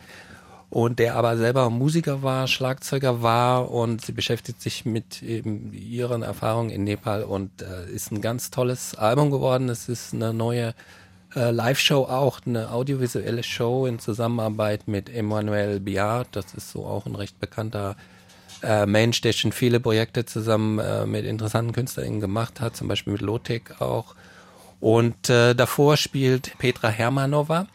[0.70, 6.22] und der aber selber Musiker war, Schlagzeuger war und sie beschäftigt sich mit eben ihren
[6.22, 9.70] Erfahrungen in Nepal und äh, ist ein ganz tolles Album geworden.
[9.70, 10.76] Es ist eine neue
[11.36, 16.28] äh, Live-Show auch, eine audiovisuelle Show in Zusammenarbeit mit Emmanuel Biard.
[16.34, 17.95] Das ist so auch ein recht bekannter
[18.61, 23.13] äh, Mensch, der schon viele Projekte zusammen äh, mit interessanten KünstlerInnen gemacht hat, zum Beispiel
[23.13, 24.15] mit Lotek auch.
[24.80, 27.65] Und äh, davor spielt Petra Hermanova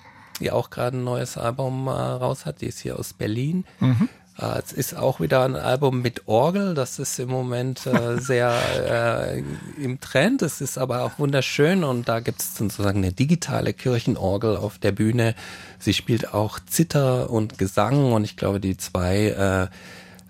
[0.44, 2.60] die auch gerade ein neues Album äh, raus hat.
[2.60, 3.64] Die ist hier aus Berlin.
[3.80, 4.08] Mhm.
[4.38, 6.74] Äh, es ist auch wieder ein Album mit Orgel.
[6.74, 8.52] Das ist im Moment äh, sehr
[8.88, 9.42] äh,
[9.82, 10.42] im Trend.
[10.42, 14.92] Es ist aber auch wunderschön und da gibt es sozusagen eine digitale Kirchenorgel auf der
[14.92, 15.34] Bühne.
[15.78, 19.70] Sie spielt auch Zither und Gesang und ich glaube, die zwei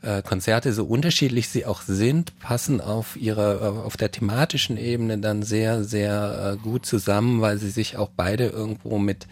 [0.03, 5.19] äh, äh, Konzerte, so unterschiedlich sie auch sind, passen auf ihre, auf der thematischen Ebene
[5.19, 9.27] dann sehr, sehr gut zusammen, weil sie sich auch beide irgendwo mit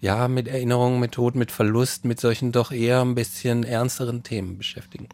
[0.00, 4.56] ja, mit Erinnerungen, mit Tod, mit Verlust, mit solchen doch eher ein bisschen ernsteren Themen
[4.58, 5.08] beschäftigen.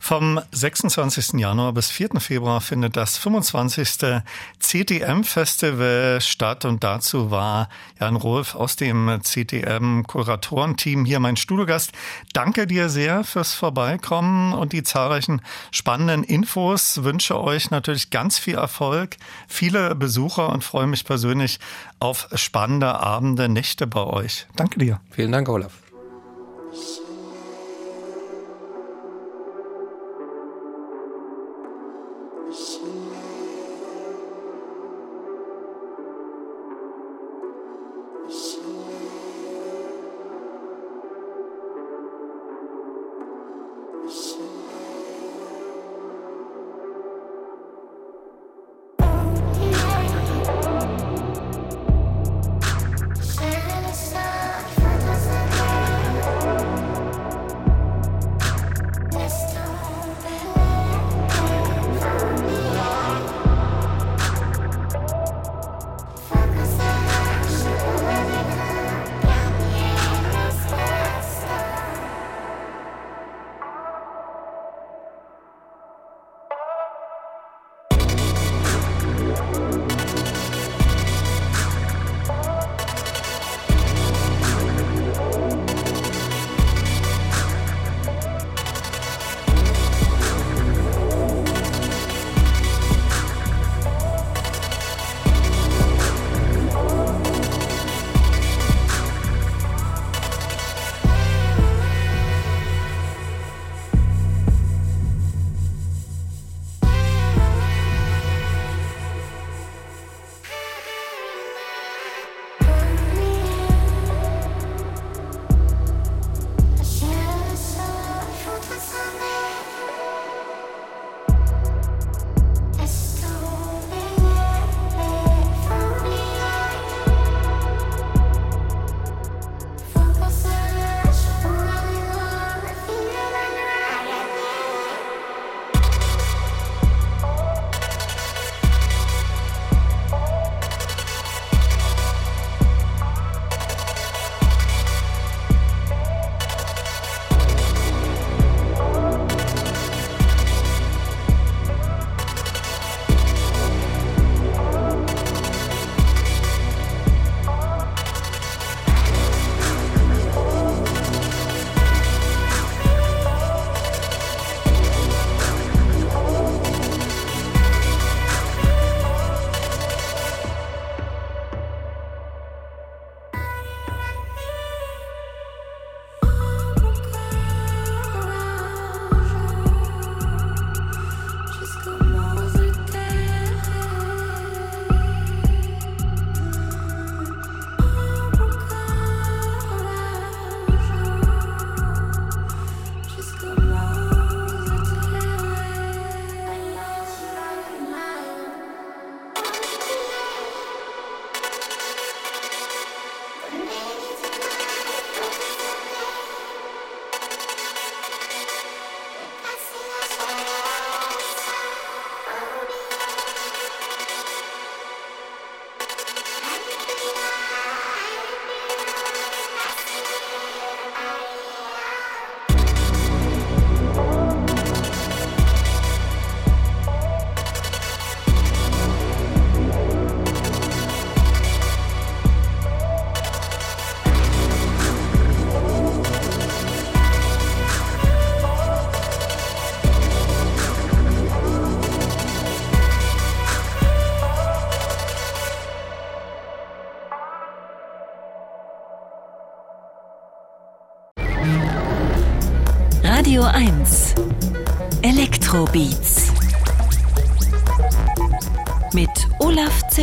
[0.00, 1.34] Vom 26.
[1.34, 2.20] Januar bis 4.
[2.20, 4.22] Februar findet das 25.
[4.58, 7.68] CTM-Festival statt und dazu war
[8.00, 11.92] Jan Rolf aus dem CTM-Kuratorenteam hier mein Studiogast.
[12.32, 15.42] Danke dir sehr fürs Vorbeikommen und die zahlreichen
[15.72, 17.02] spannenden Infos.
[17.02, 19.16] Wünsche euch natürlich ganz viel Erfolg,
[19.48, 21.58] viele Besucher und freue mich persönlich
[21.98, 24.46] auf spannende Abende, Nächte bei euch.
[24.56, 25.00] Danke dir.
[25.10, 25.72] Vielen Dank, Olaf.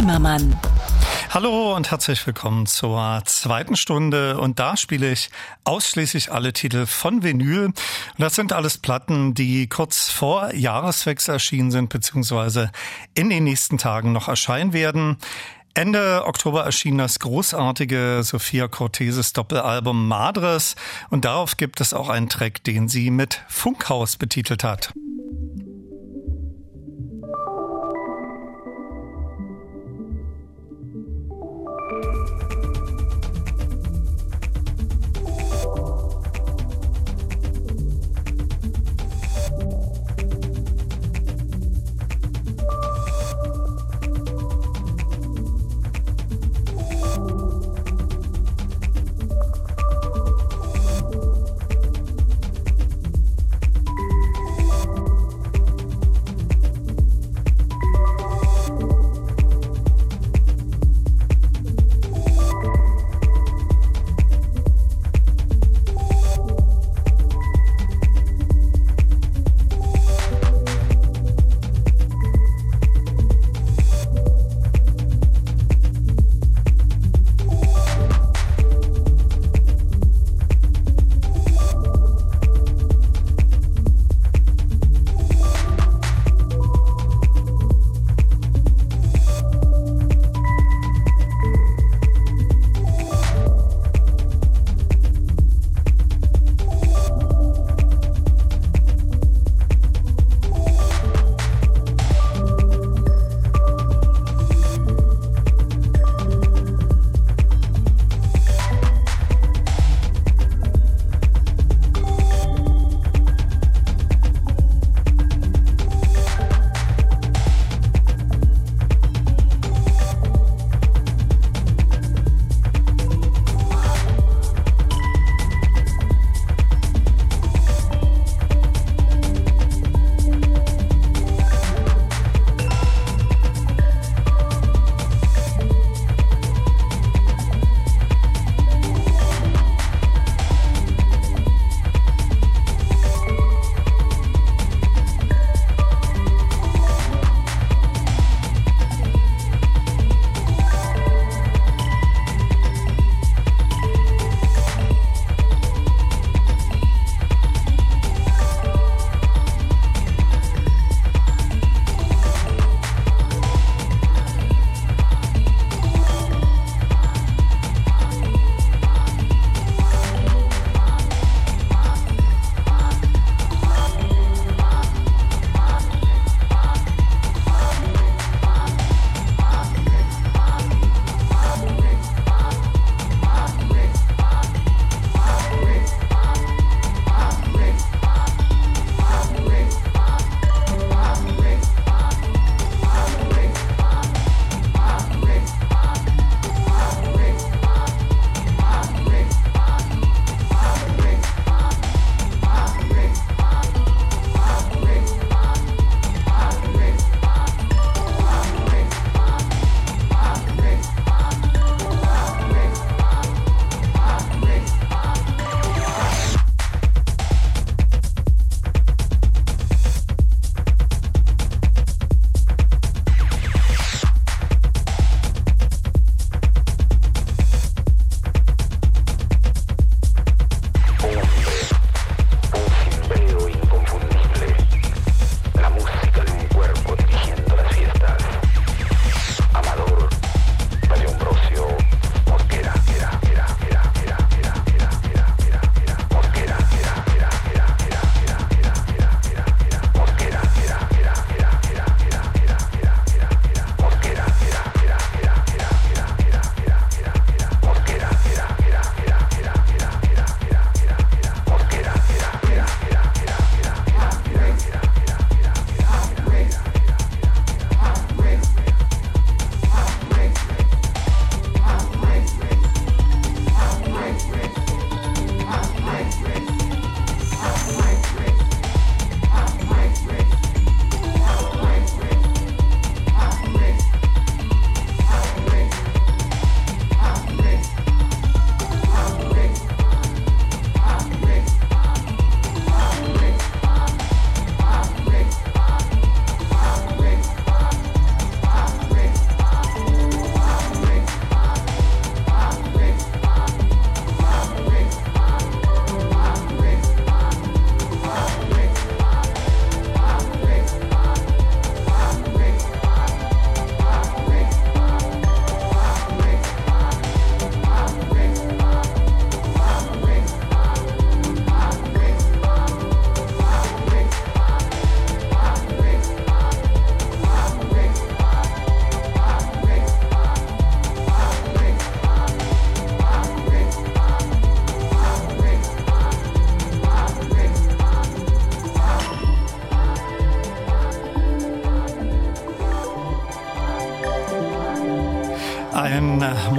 [0.06, 0.56] Olaf Zimmermann.
[1.32, 5.32] Hallo und herzlich willkommen zur zweiten Stunde und da spiele ich
[5.64, 7.66] ausschließlich alle Titel von Vinyl.
[7.66, 7.76] Und
[8.20, 12.72] das sind alles Platten, die kurz vor Jahreswechsel erschienen sind, beziehungsweise
[13.16, 15.18] in den nächsten Tagen noch erscheinen werden.
[15.74, 20.76] Ende Oktober erschien das großartige Sophia Corteses Doppelalbum Madres
[21.10, 24.94] und darauf gibt es auch einen Track, den sie mit Funkhaus betitelt hat.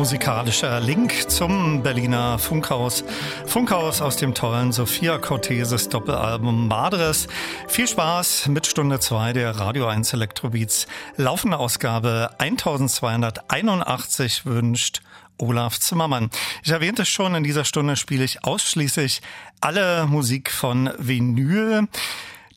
[0.06, 3.02] Musikalischer Link zum Berliner Funkhaus.
[3.44, 7.26] Funkhaus aus dem tollen Sophia Corteses Doppelalbum Madres.
[7.66, 10.86] Viel Spaß mit Stunde 2 der Radio 1 Elektrobeats.
[11.16, 15.02] Laufende Ausgabe 1281 wünscht
[15.38, 16.30] Olaf Zimmermann.
[16.62, 19.22] Ich erwähnte schon, in dieser Stunde spiele ich ausschließlich
[19.60, 21.88] alle Musik von Vinyl.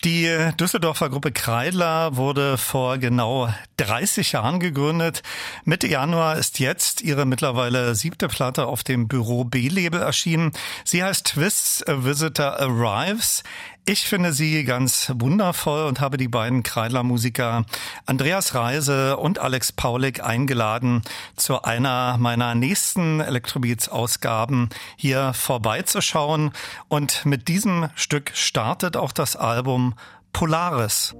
[0.05, 5.23] Die Düsseldorfer Gruppe Kreidler wurde vor genau 30 Jahren gegründet.
[5.69, 10.51] Mitte Januar ist jetzt ihre mittlerweile siebte Platte auf dem Büro B-Label erschienen.
[10.83, 13.43] Sie heißt Twists A Visitor Arrives.
[13.85, 17.65] Ich finde sie ganz wundervoll und habe die beiden Kreidler-Musiker
[18.07, 21.03] Andreas Reise und Alex Paulik eingeladen,
[21.35, 26.49] zu einer meiner nächsten Electrobeats-Ausgaben hier vorbeizuschauen.
[26.87, 29.93] Und mit diesem Stück startet auch das Album
[30.33, 31.13] Polaris.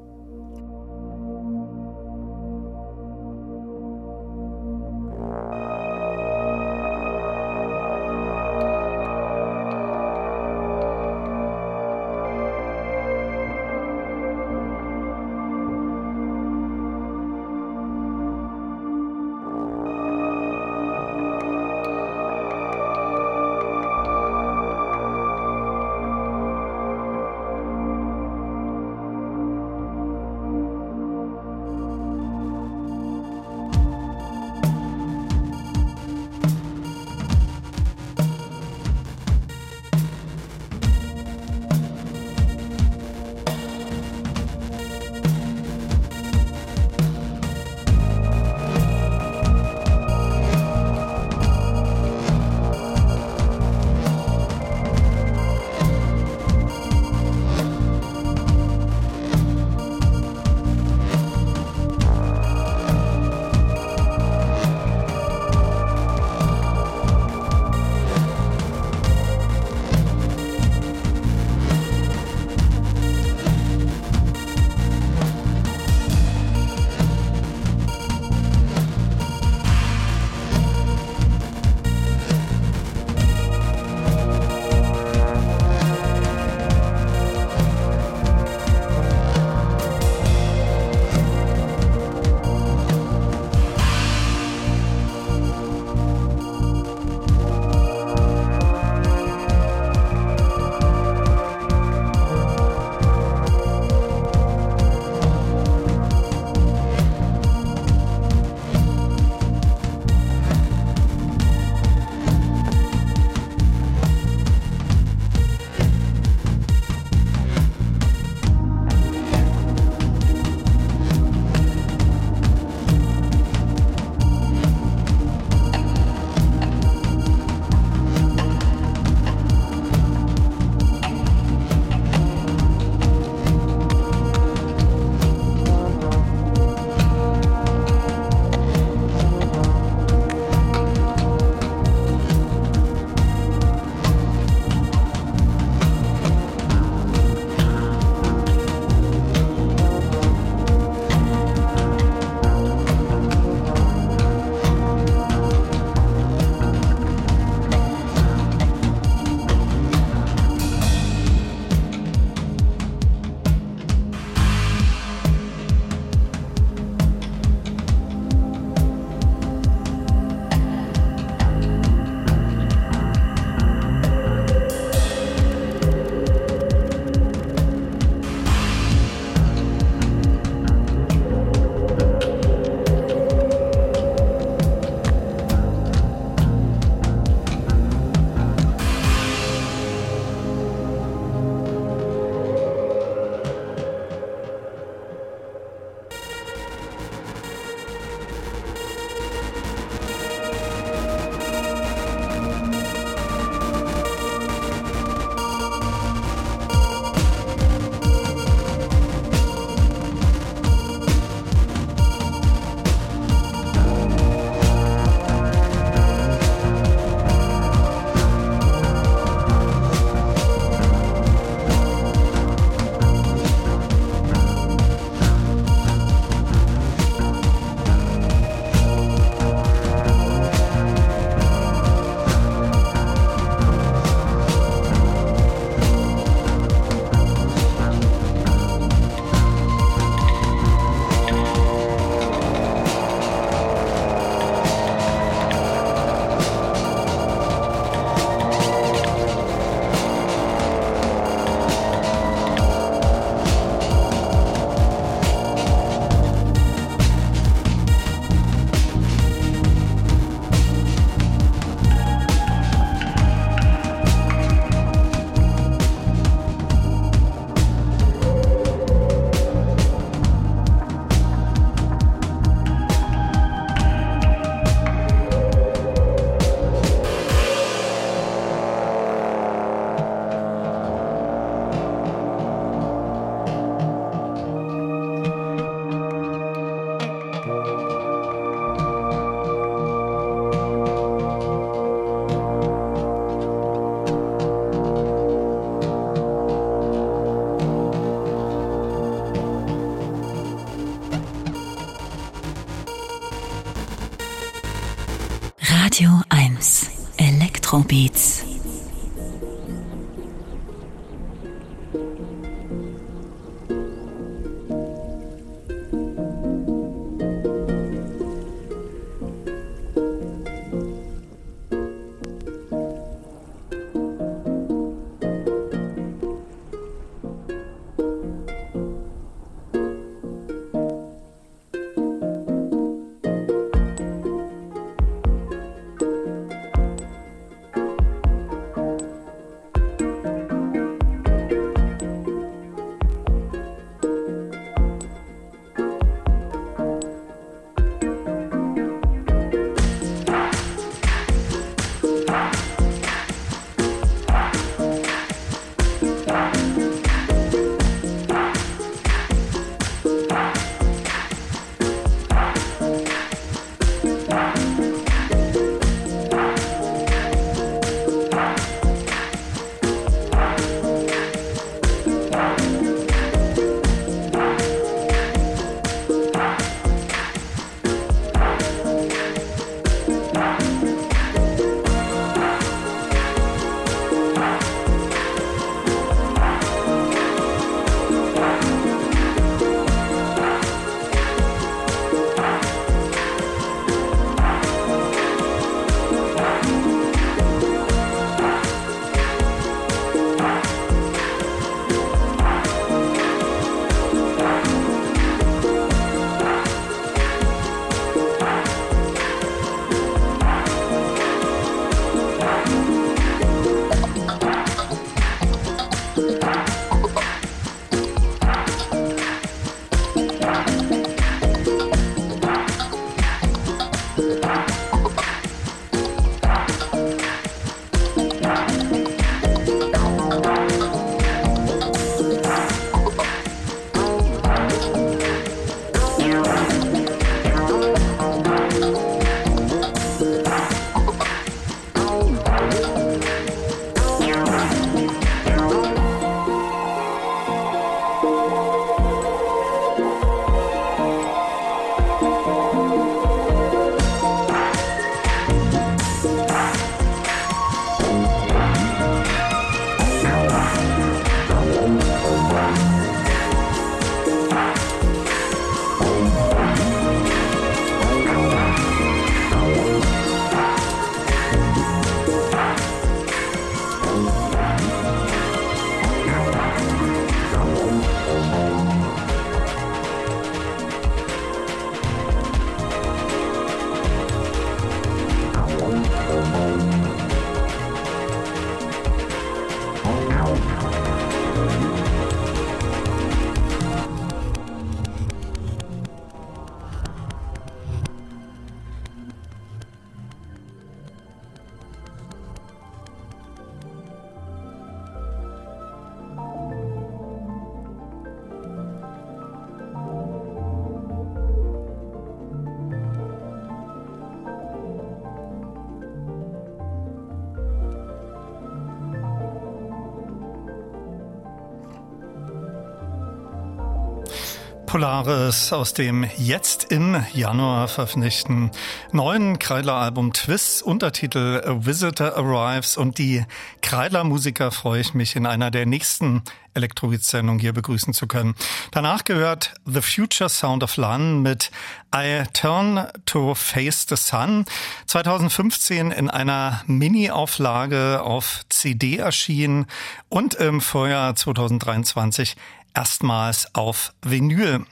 [525.00, 528.70] Polaris aus dem jetzt im Januar veröffentlichten
[529.14, 533.46] neuen Kreidler-Album Twist, Untertitel A Visitor Arrives und die
[533.82, 536.44] Kreidler-Musiker freue ich mich in einer der nächsten
[536.74, 538.56] Elektrobeat-Sendungen hier begrüßen zu können.
[538.92, 541.72] Danach gehört The Future Sound of London mit
[542.14, 544.66] I Turn to Face the Sun,
[545.08, 549.86] 2015 in einer Mini-Auflage auf CD erschienen
[550.28, 552.56] und im Vorjahr 2023
[552.94, 554.86] erstmals auf Vinyl.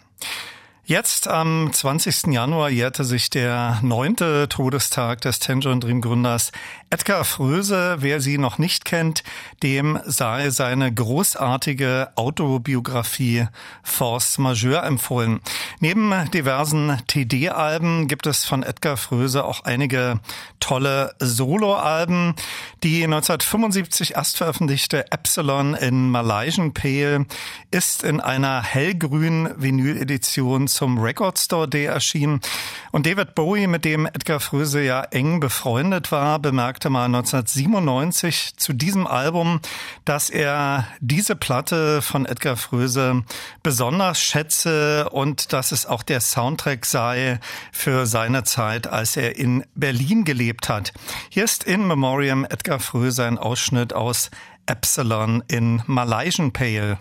[0.89, 2.27] Jetzt am 20.
[2.27, 6.53] Januar jährte sich der neunte Todestag des Tangerine Dream Gründers
[6.89, 7.97] Edgar Fröse.
[7.99, 9.25] Wer sie noch nicht kennt,
[9.63, 13.47] dem sei seine großartige Autobiografie
[13.83, 15.41] Force Majeure empfohlen.
[15.81, 20.21] Neben diversen TD-Alben gibt es von Edgar Fröse auch einige
[20.61, 22.33] tolle Solo-Alben.
[22.83, 27.25] Die 1975 erst veröffentlichte Epsilon in Malaysian Pale
[27.71, 32.39] ist in einer hellgrünen Vinyl-Edition zum Record Store Day erschienen.
[32.91, 38.73] Und David Bowie, mit dem Edgar Fröse ja eng befreundet war, bemerkte mal 1997 zu
[38.73, 39.59] diesem Album,
[40.05, 43.23] dass er diese Platte von Edgar Fröse
[43.63, 47.39] besonders schätze und dass es auch der Soundtrack sei
[47.71, 50.93] für seine Zeit, als er in Berlin gelebt hat.
[51.29, 54.29] Hier ist in Memoriam Edgar Fröse ein Ausschnitt aus
[54.67, 56.99] Epsilon in Malaysian Pale.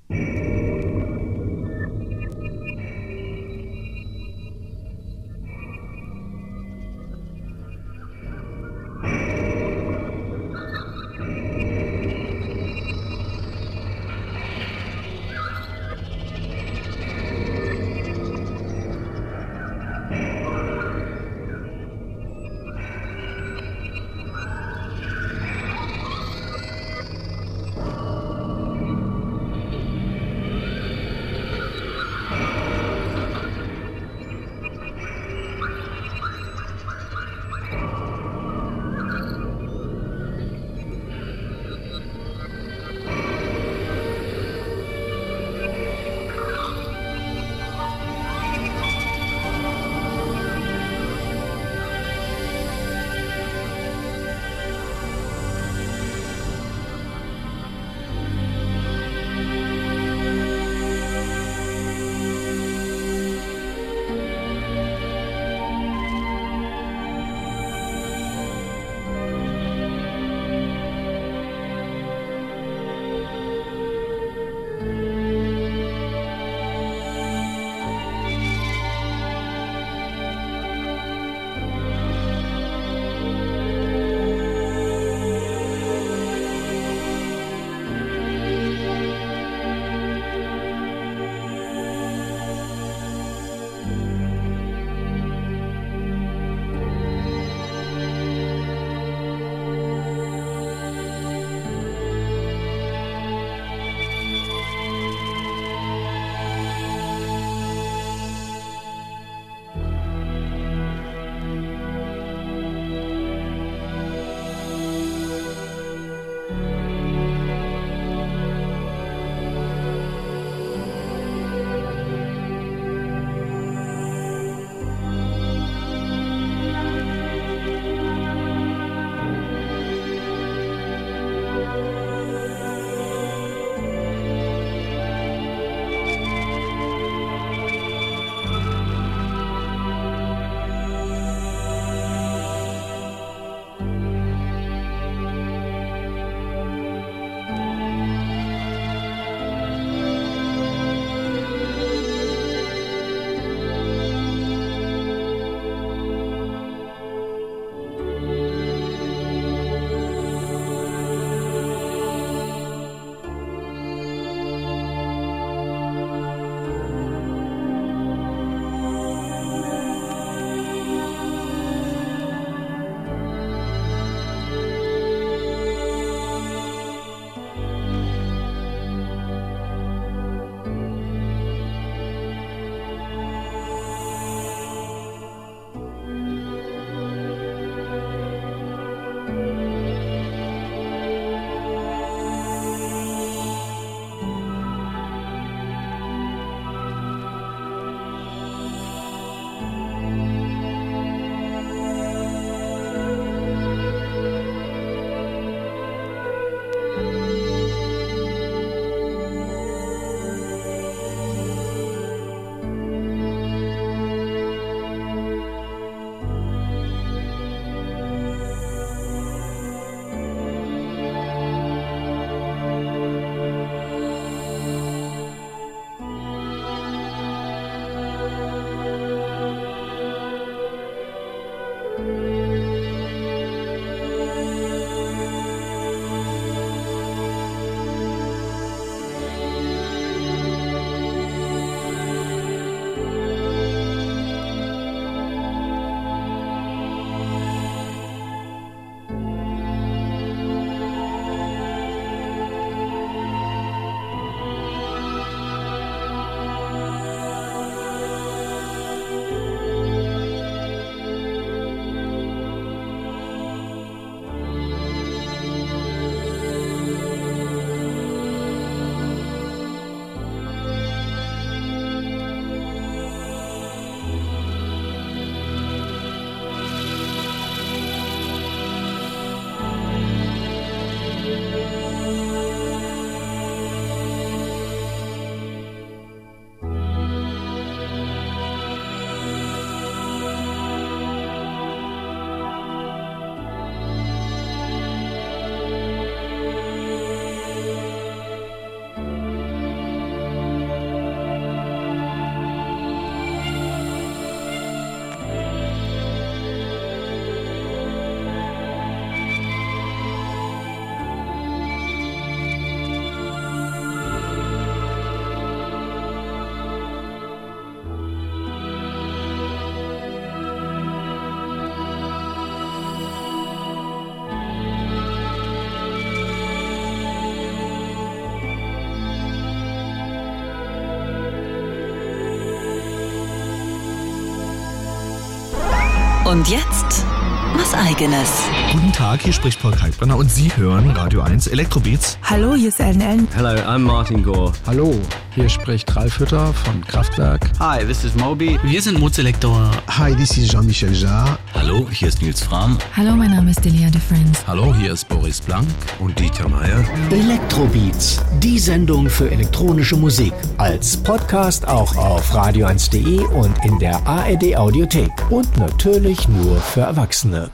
[336.36, 337.06] Und jetzt
[337.54, 338.28] was eigenes.
[338.70, 342.18] Guten Tag, hier spricht Paul Kalkbrenner und Sie hören Radio 1 Elektrobeats.
[342.22, 343.28] Hallo, hier ist Ellen Ellen.
[343.34, 344.52] Hello, I'm Martin Gore.
[344.66, 344.94] Hallo,
[345.34, 347.50] hier spricht Ralf Hütter von Kraftwerk.
[347.58, 348.60] Hi, this is Moby.
[348.64, 349.70] Wir sind Mozelektor.
[349.88, 351.38] Hi, this is Jean-Michel Jarre.
[351.54, 352.76] Hallo, hier ist Nils Fram.
[352.94, 354.46] Hallo, mein Name ist Delia de Friends.
[354.46, 355.66] Hallo, hier ist Boris Blank
[356.00, 356.84] und Dieter Meier.
[357.10, 360.34] Elektrobeats, die Sendung für elektronische Musik.
[360.58, 365.12] Als Podcast auch auf radio1.de und in der ARD Audiothek.
[365.28, 367.50] Und natürlich nur für Erwachsene.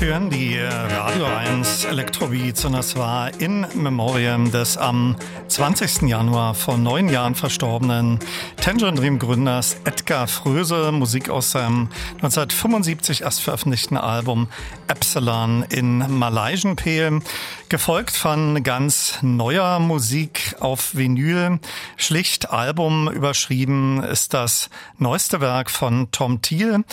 [0.00, 5.14] Sie hören die Radio 1 Elektrobeats und das war in Memoriam des am
[5.48, 6.08] 20.
[6.08, 8.18] Januar vor neun Jahren verstorbenen
[8.56, 10.90] Tangerine Dream Gründers Edgar Fröse.
[10.90, 14.48] Musik aus seinem 1975 erst veröffentlichten Album
[14.88, 17.20] Epsilon in Malaysian P.
[17.68, 21.60] Gefolgt von ganz neuer Musik auf Vinyl.
[21.98, 26.84] Schlicht Album überschrieben ist das neueste Werk von Tom Thiel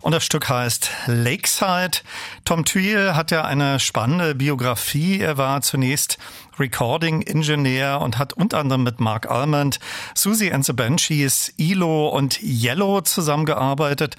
[0.00, 1.98] und das Stück heißt Lakeside.
[2.46, 5.18] Tom Thiel hat ja eine spannende Biografie.
[5.18, 6.16] Er war zunächst
[6.60, 9.80] Recording-Ingenieur und hat unter anderem mit Mark Almond,
[10.14, 14.14] Susie and the Banshees, Ilo und Yellow zusammengearbeitet.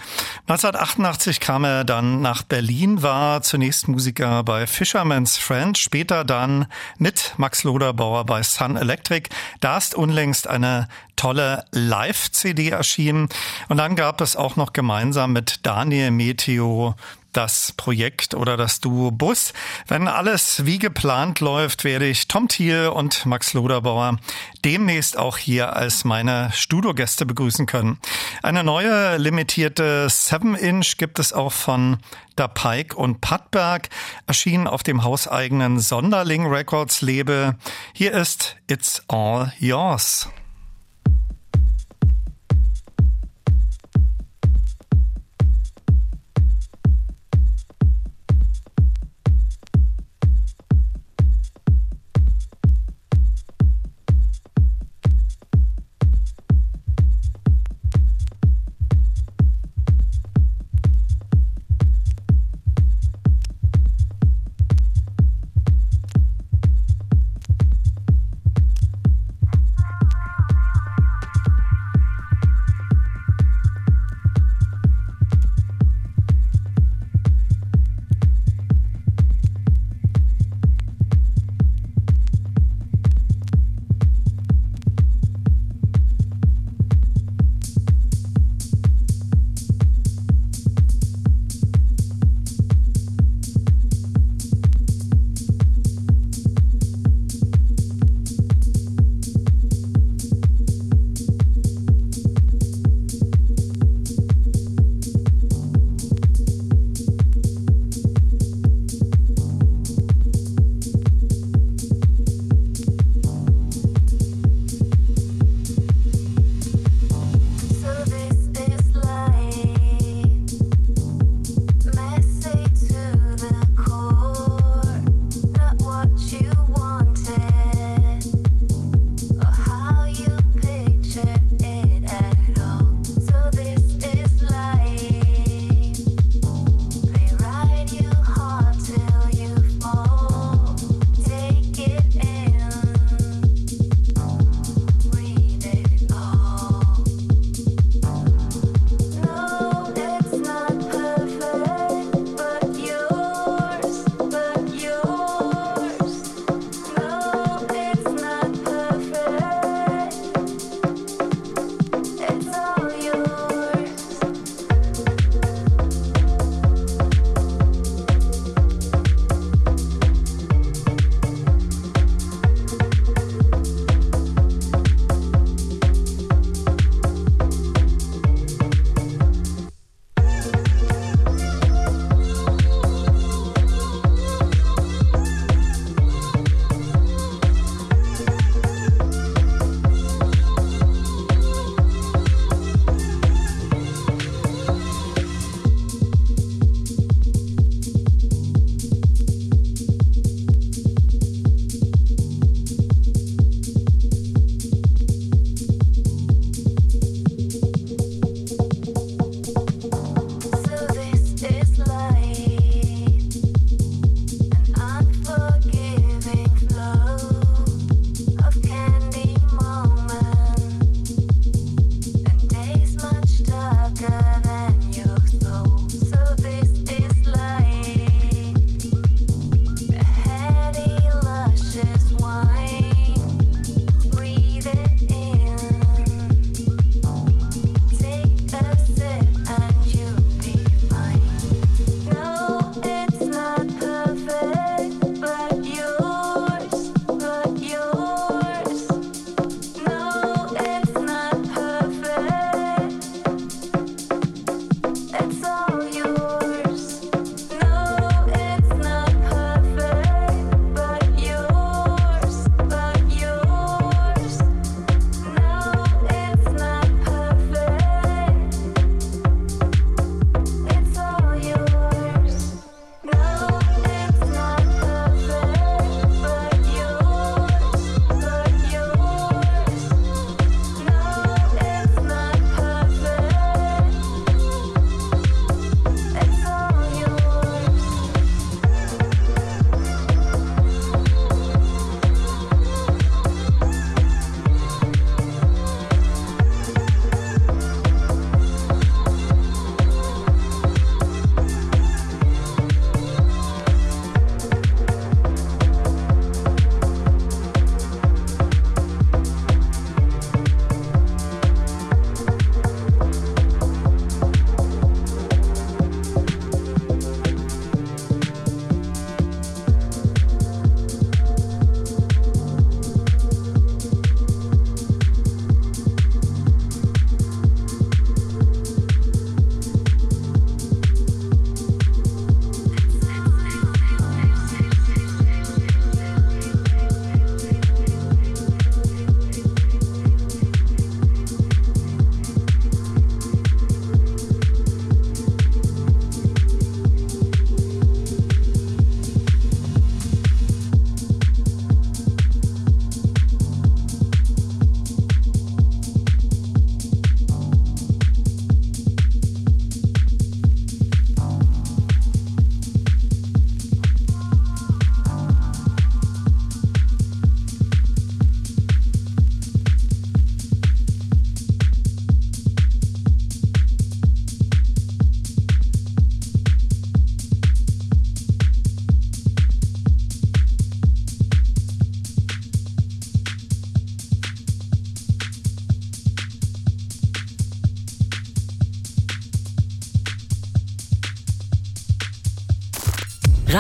[0.48, 6.68] 1988 kam er dann nach Berlin, war zunächst Musiker bei Fisherman's Friend, später dann
[6.98, 9.30] mit Max Loderbauer bei Sun Electric.
[9.62, 13.30] Da ist unlängst eine tolle Live-CD erschienen.
[13.70, 16.96] Und dann gab es auch noch gemeinsam mit Daniel Meteo
[17.38, 19.54] das Projekt oder das Duo Bus.
[19.88, 24.18] Wenn alles wie geplant läuft, werde ich Tom Thiel und Max Loderbauer
[24.66, 28.00] demnächst auch hier als meine Studiogäste begrüßen können.
[28.42, 31.98] Eine neue limitierte 7-Inch gibt es auch von
[32.36, 33.90] Da Pike und Pattberg,
[34.26, 37.56] erschienen auf dem hauseigenen Sonderling Records Label.
[37.94, 40.28] Hier ist It's All Yours.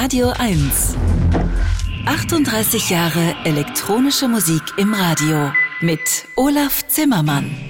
[0.07, 0.95] Radio 1.
[2.05, 5.51] 38 Jahre elektronische Musik im Radio
[5.81, 7.66] mit Olaf Zimmermann.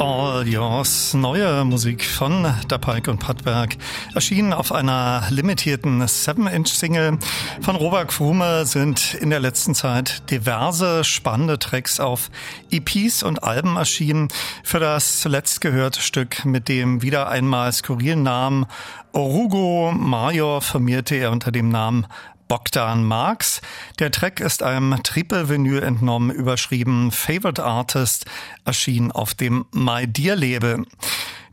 [0.00, 1.12] All Yours.
[1.12, 3.76] Neue Musik von Der Pike und Pattberg
[4.14, 7.18] erschienen auf einer limitierten 7-Inch-Single.
[7.60, 12.30] Von Robert Krume sind in der letzten Zeit diverse spannende Tracks auf
[12.70, 14.28] EPs und Alben erschienen.
[14.64, 18.64] Für das zuletzt gehörte Stück mit dem wieder einmal skurrilen Namen
[19.12, 22.06] Orugo Major firmierte er unter dem Namen
[22.50, 23.60] Bogdan Marx.
[24.00, 28.26] Der Track ist einem Triple-Vinyl entnommen, überschrieben Favorite Artist,
[28.64, 30.84] erschien auf dem My Dear Label.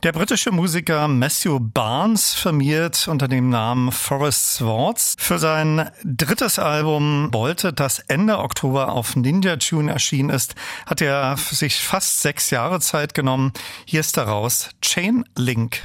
[0.02, 5.16] Der britische Musiker Matthew Barnes firmiert unter dem Namen Forest Swords.
[5.20, 10.56] Für sein drittes Album Bolted, das Ende Oktober auf Ninja Tune erschienen ist,
[10.88, 13.54] hat er sich fast sechs Jahre Zeit genommen.
[13.86, 15.80] Hier ist daraus Chain Link.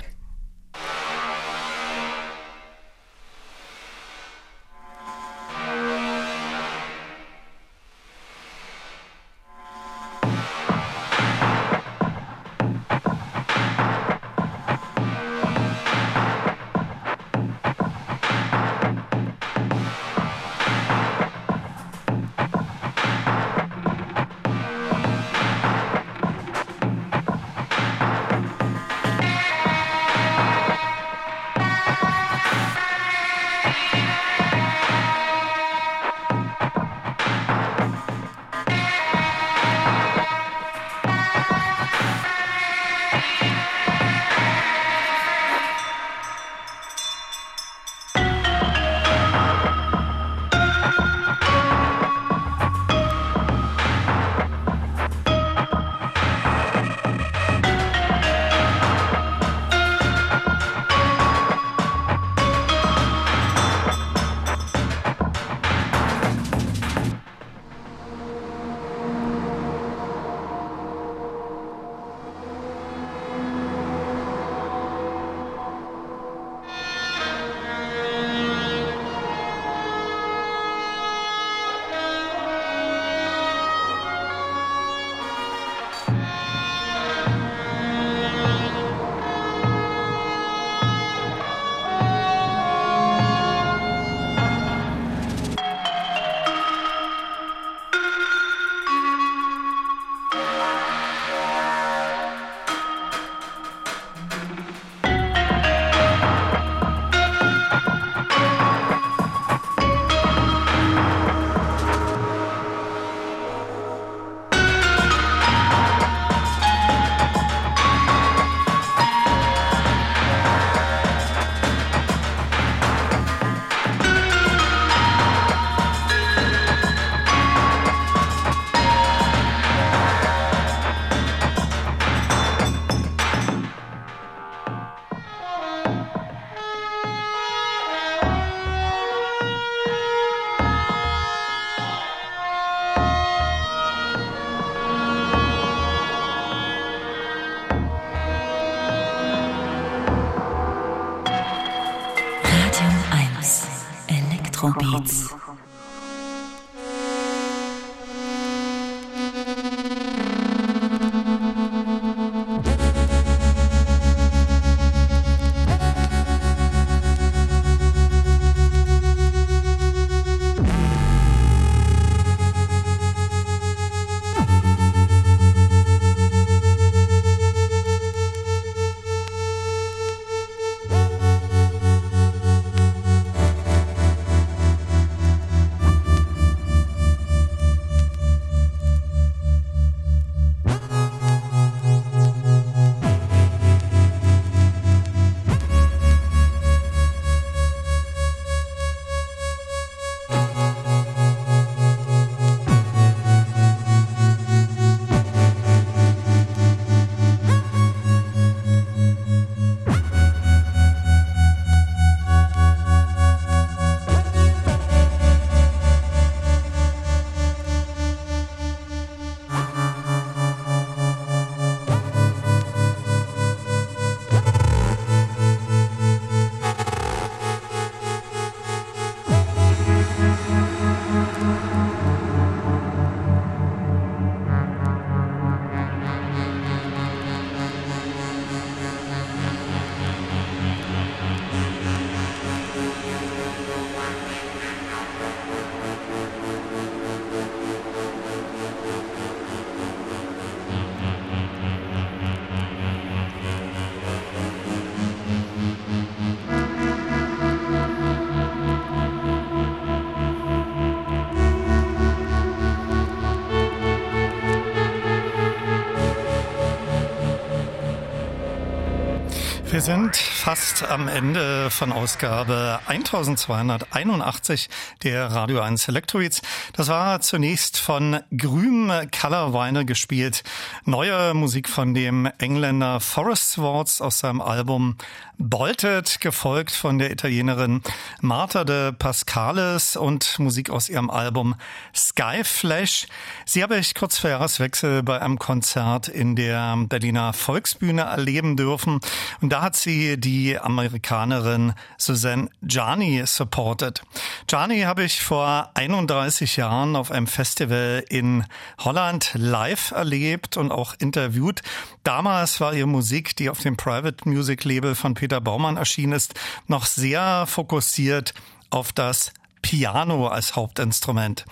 [269.83, 274.69] Wir sind fast am Ende von Ausgabe 1281
[275.05, 276.43] der Radio 1 Electroids.
[276.73, 280.43] Das war zunächst von Grüm Colorweine gespielt.
[280.85, 284.97] Neue Musik von dem Engländer Forest Swords aus seinem Album
[285.39, 287.83] Bolted, gefolgt von der Italienerin
[288.21, 291.57] Marta de Pascales und Musik aus ihrem Album
[291.95, 293.07] Skyflash.
[293.45, 299.01] Sie habe ich kurz vor Jahreswechsel bei einem Konzert in der Berliner Volksbühne erleben dürfen.
[299.41, 304.03] Und da hat sie die Amerikanerin Suzanne Jani supported.
[304.51, 308.45] Jani habe ich vor 31 Jahren auf einem Festival in
[308.79, 311.63] Holland live erlebt und auch interviewt.
[312.05, 316.35] Damals war ihre Musik, die auf dem Private Music Label von Peter Baumann erschienen ist,
[316.67, 318.35] noch sehr fokussiert
[318.71, 319.33] auf das
[319.63, 321.47] Piano als Hauptinstrument.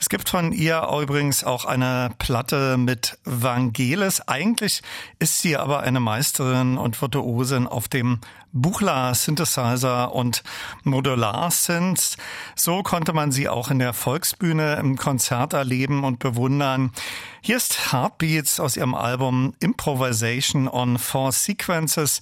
[0.00, 4.22] Es gibt von ihr übrigens auch eine Platte mit Vangelis.
[4.22, 4.82] Eigentlich
[5.18, 8.20] ist sie aber eine Meisterin und Virtuosin auf dem
[8.52, 10.42] Buchla Synthesizer und
[10.82, 12.16] Modular Synths.
[12.54, 16.92] So konnte man sie auch in der Volksbühne im Konzert erleben und bewundern.
[17.46, 22.20] Hier ist Heartbeats aus ihrem Album Improvisation on Four Sequences,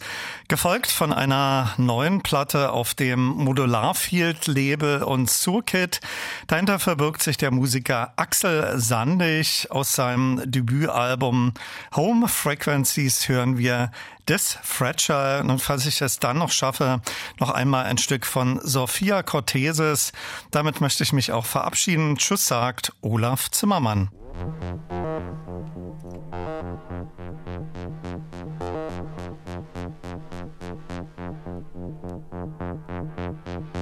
[0.48, 6.00] gefolgt von einer neuen Platte auf dem Modularfield Label und Surkit.
[6.46, 9.68] Dahinter verbirgt sich der Musiker Axel Sandig.
[9.70, 11.54] Aus seinem Debütalbum
[11.96, 13.90] Home Frequencies hören wir
[14.26, 15.42] This Fragile.
[15.42, 17.00] Und falls ich es dann noch schaffe,
[17.38, 20.12] noch einmal ein Stück von Sophia Corteses.
[20.50, 22.16] Damit möchte ich mich auch verabschieden.
[22.16, 24.10] Tschüss sagt Olaf Zimmermann.
[33.44, 33.73] Radio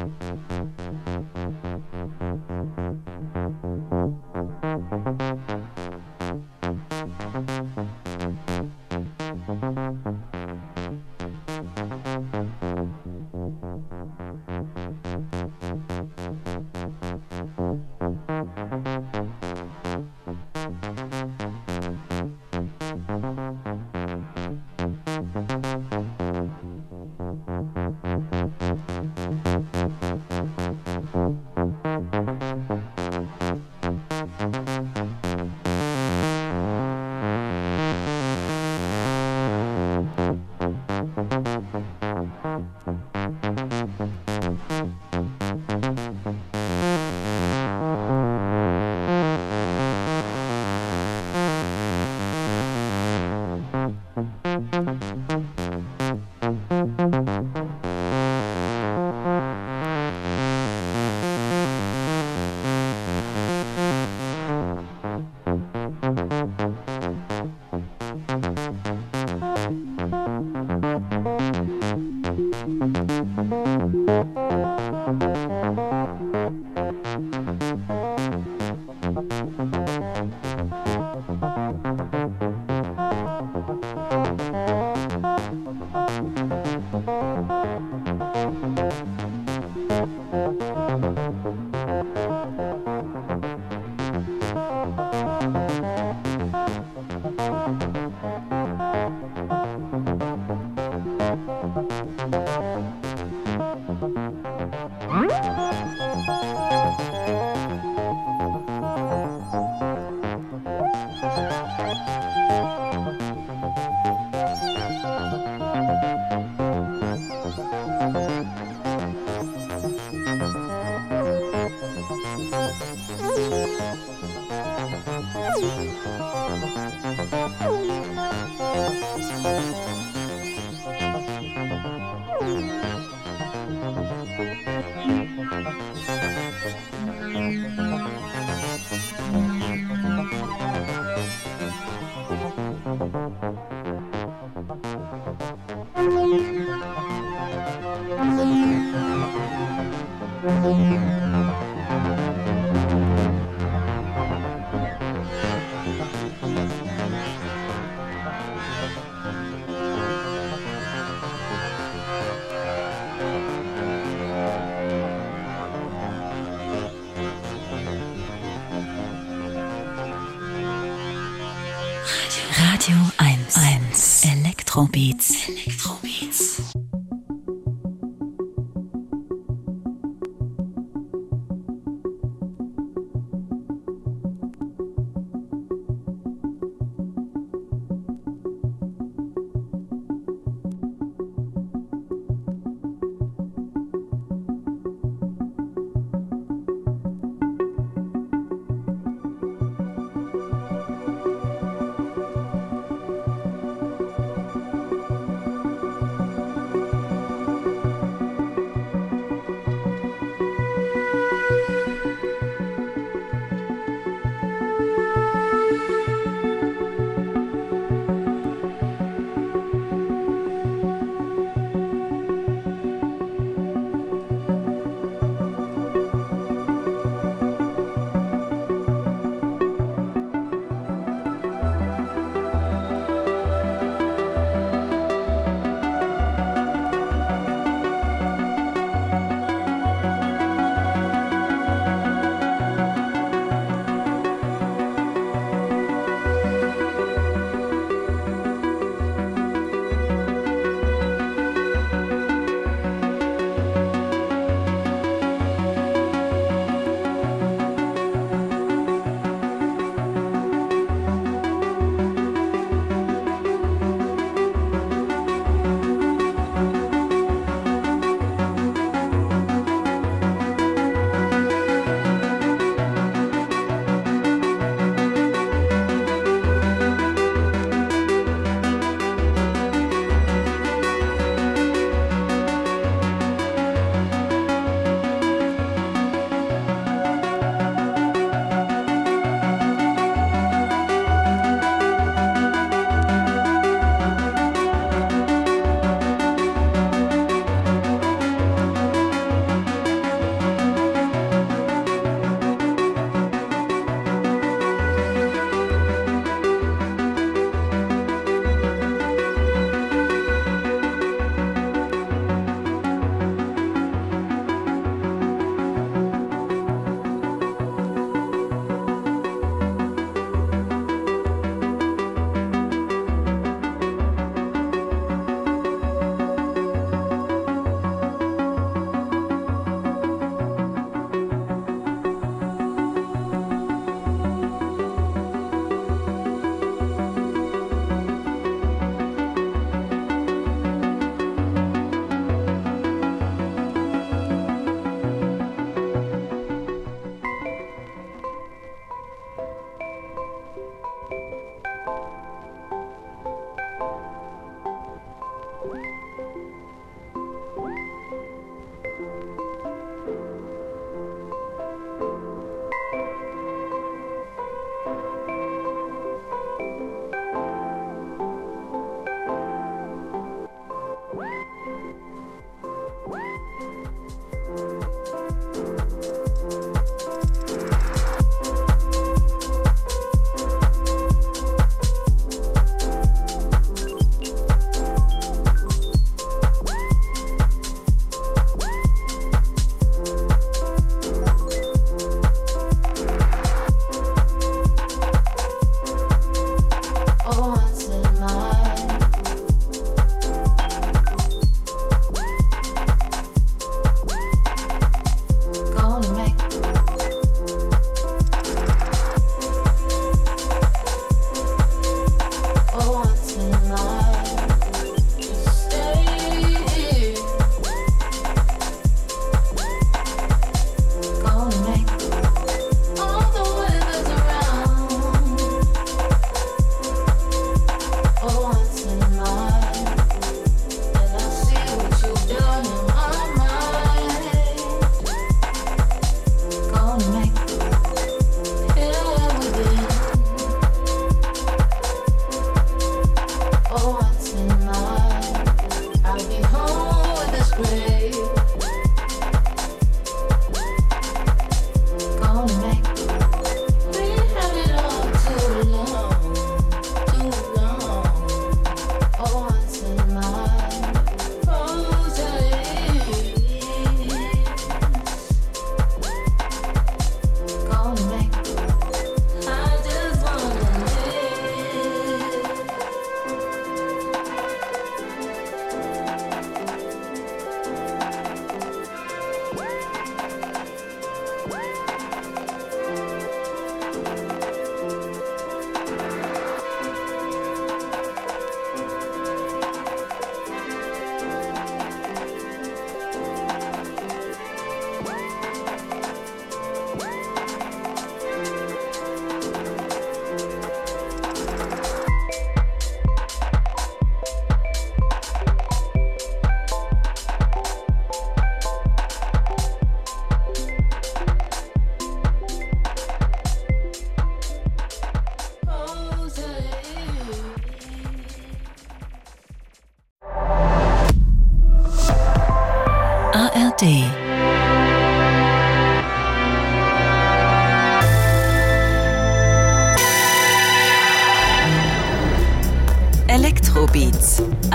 [112.06, 112.31] うん。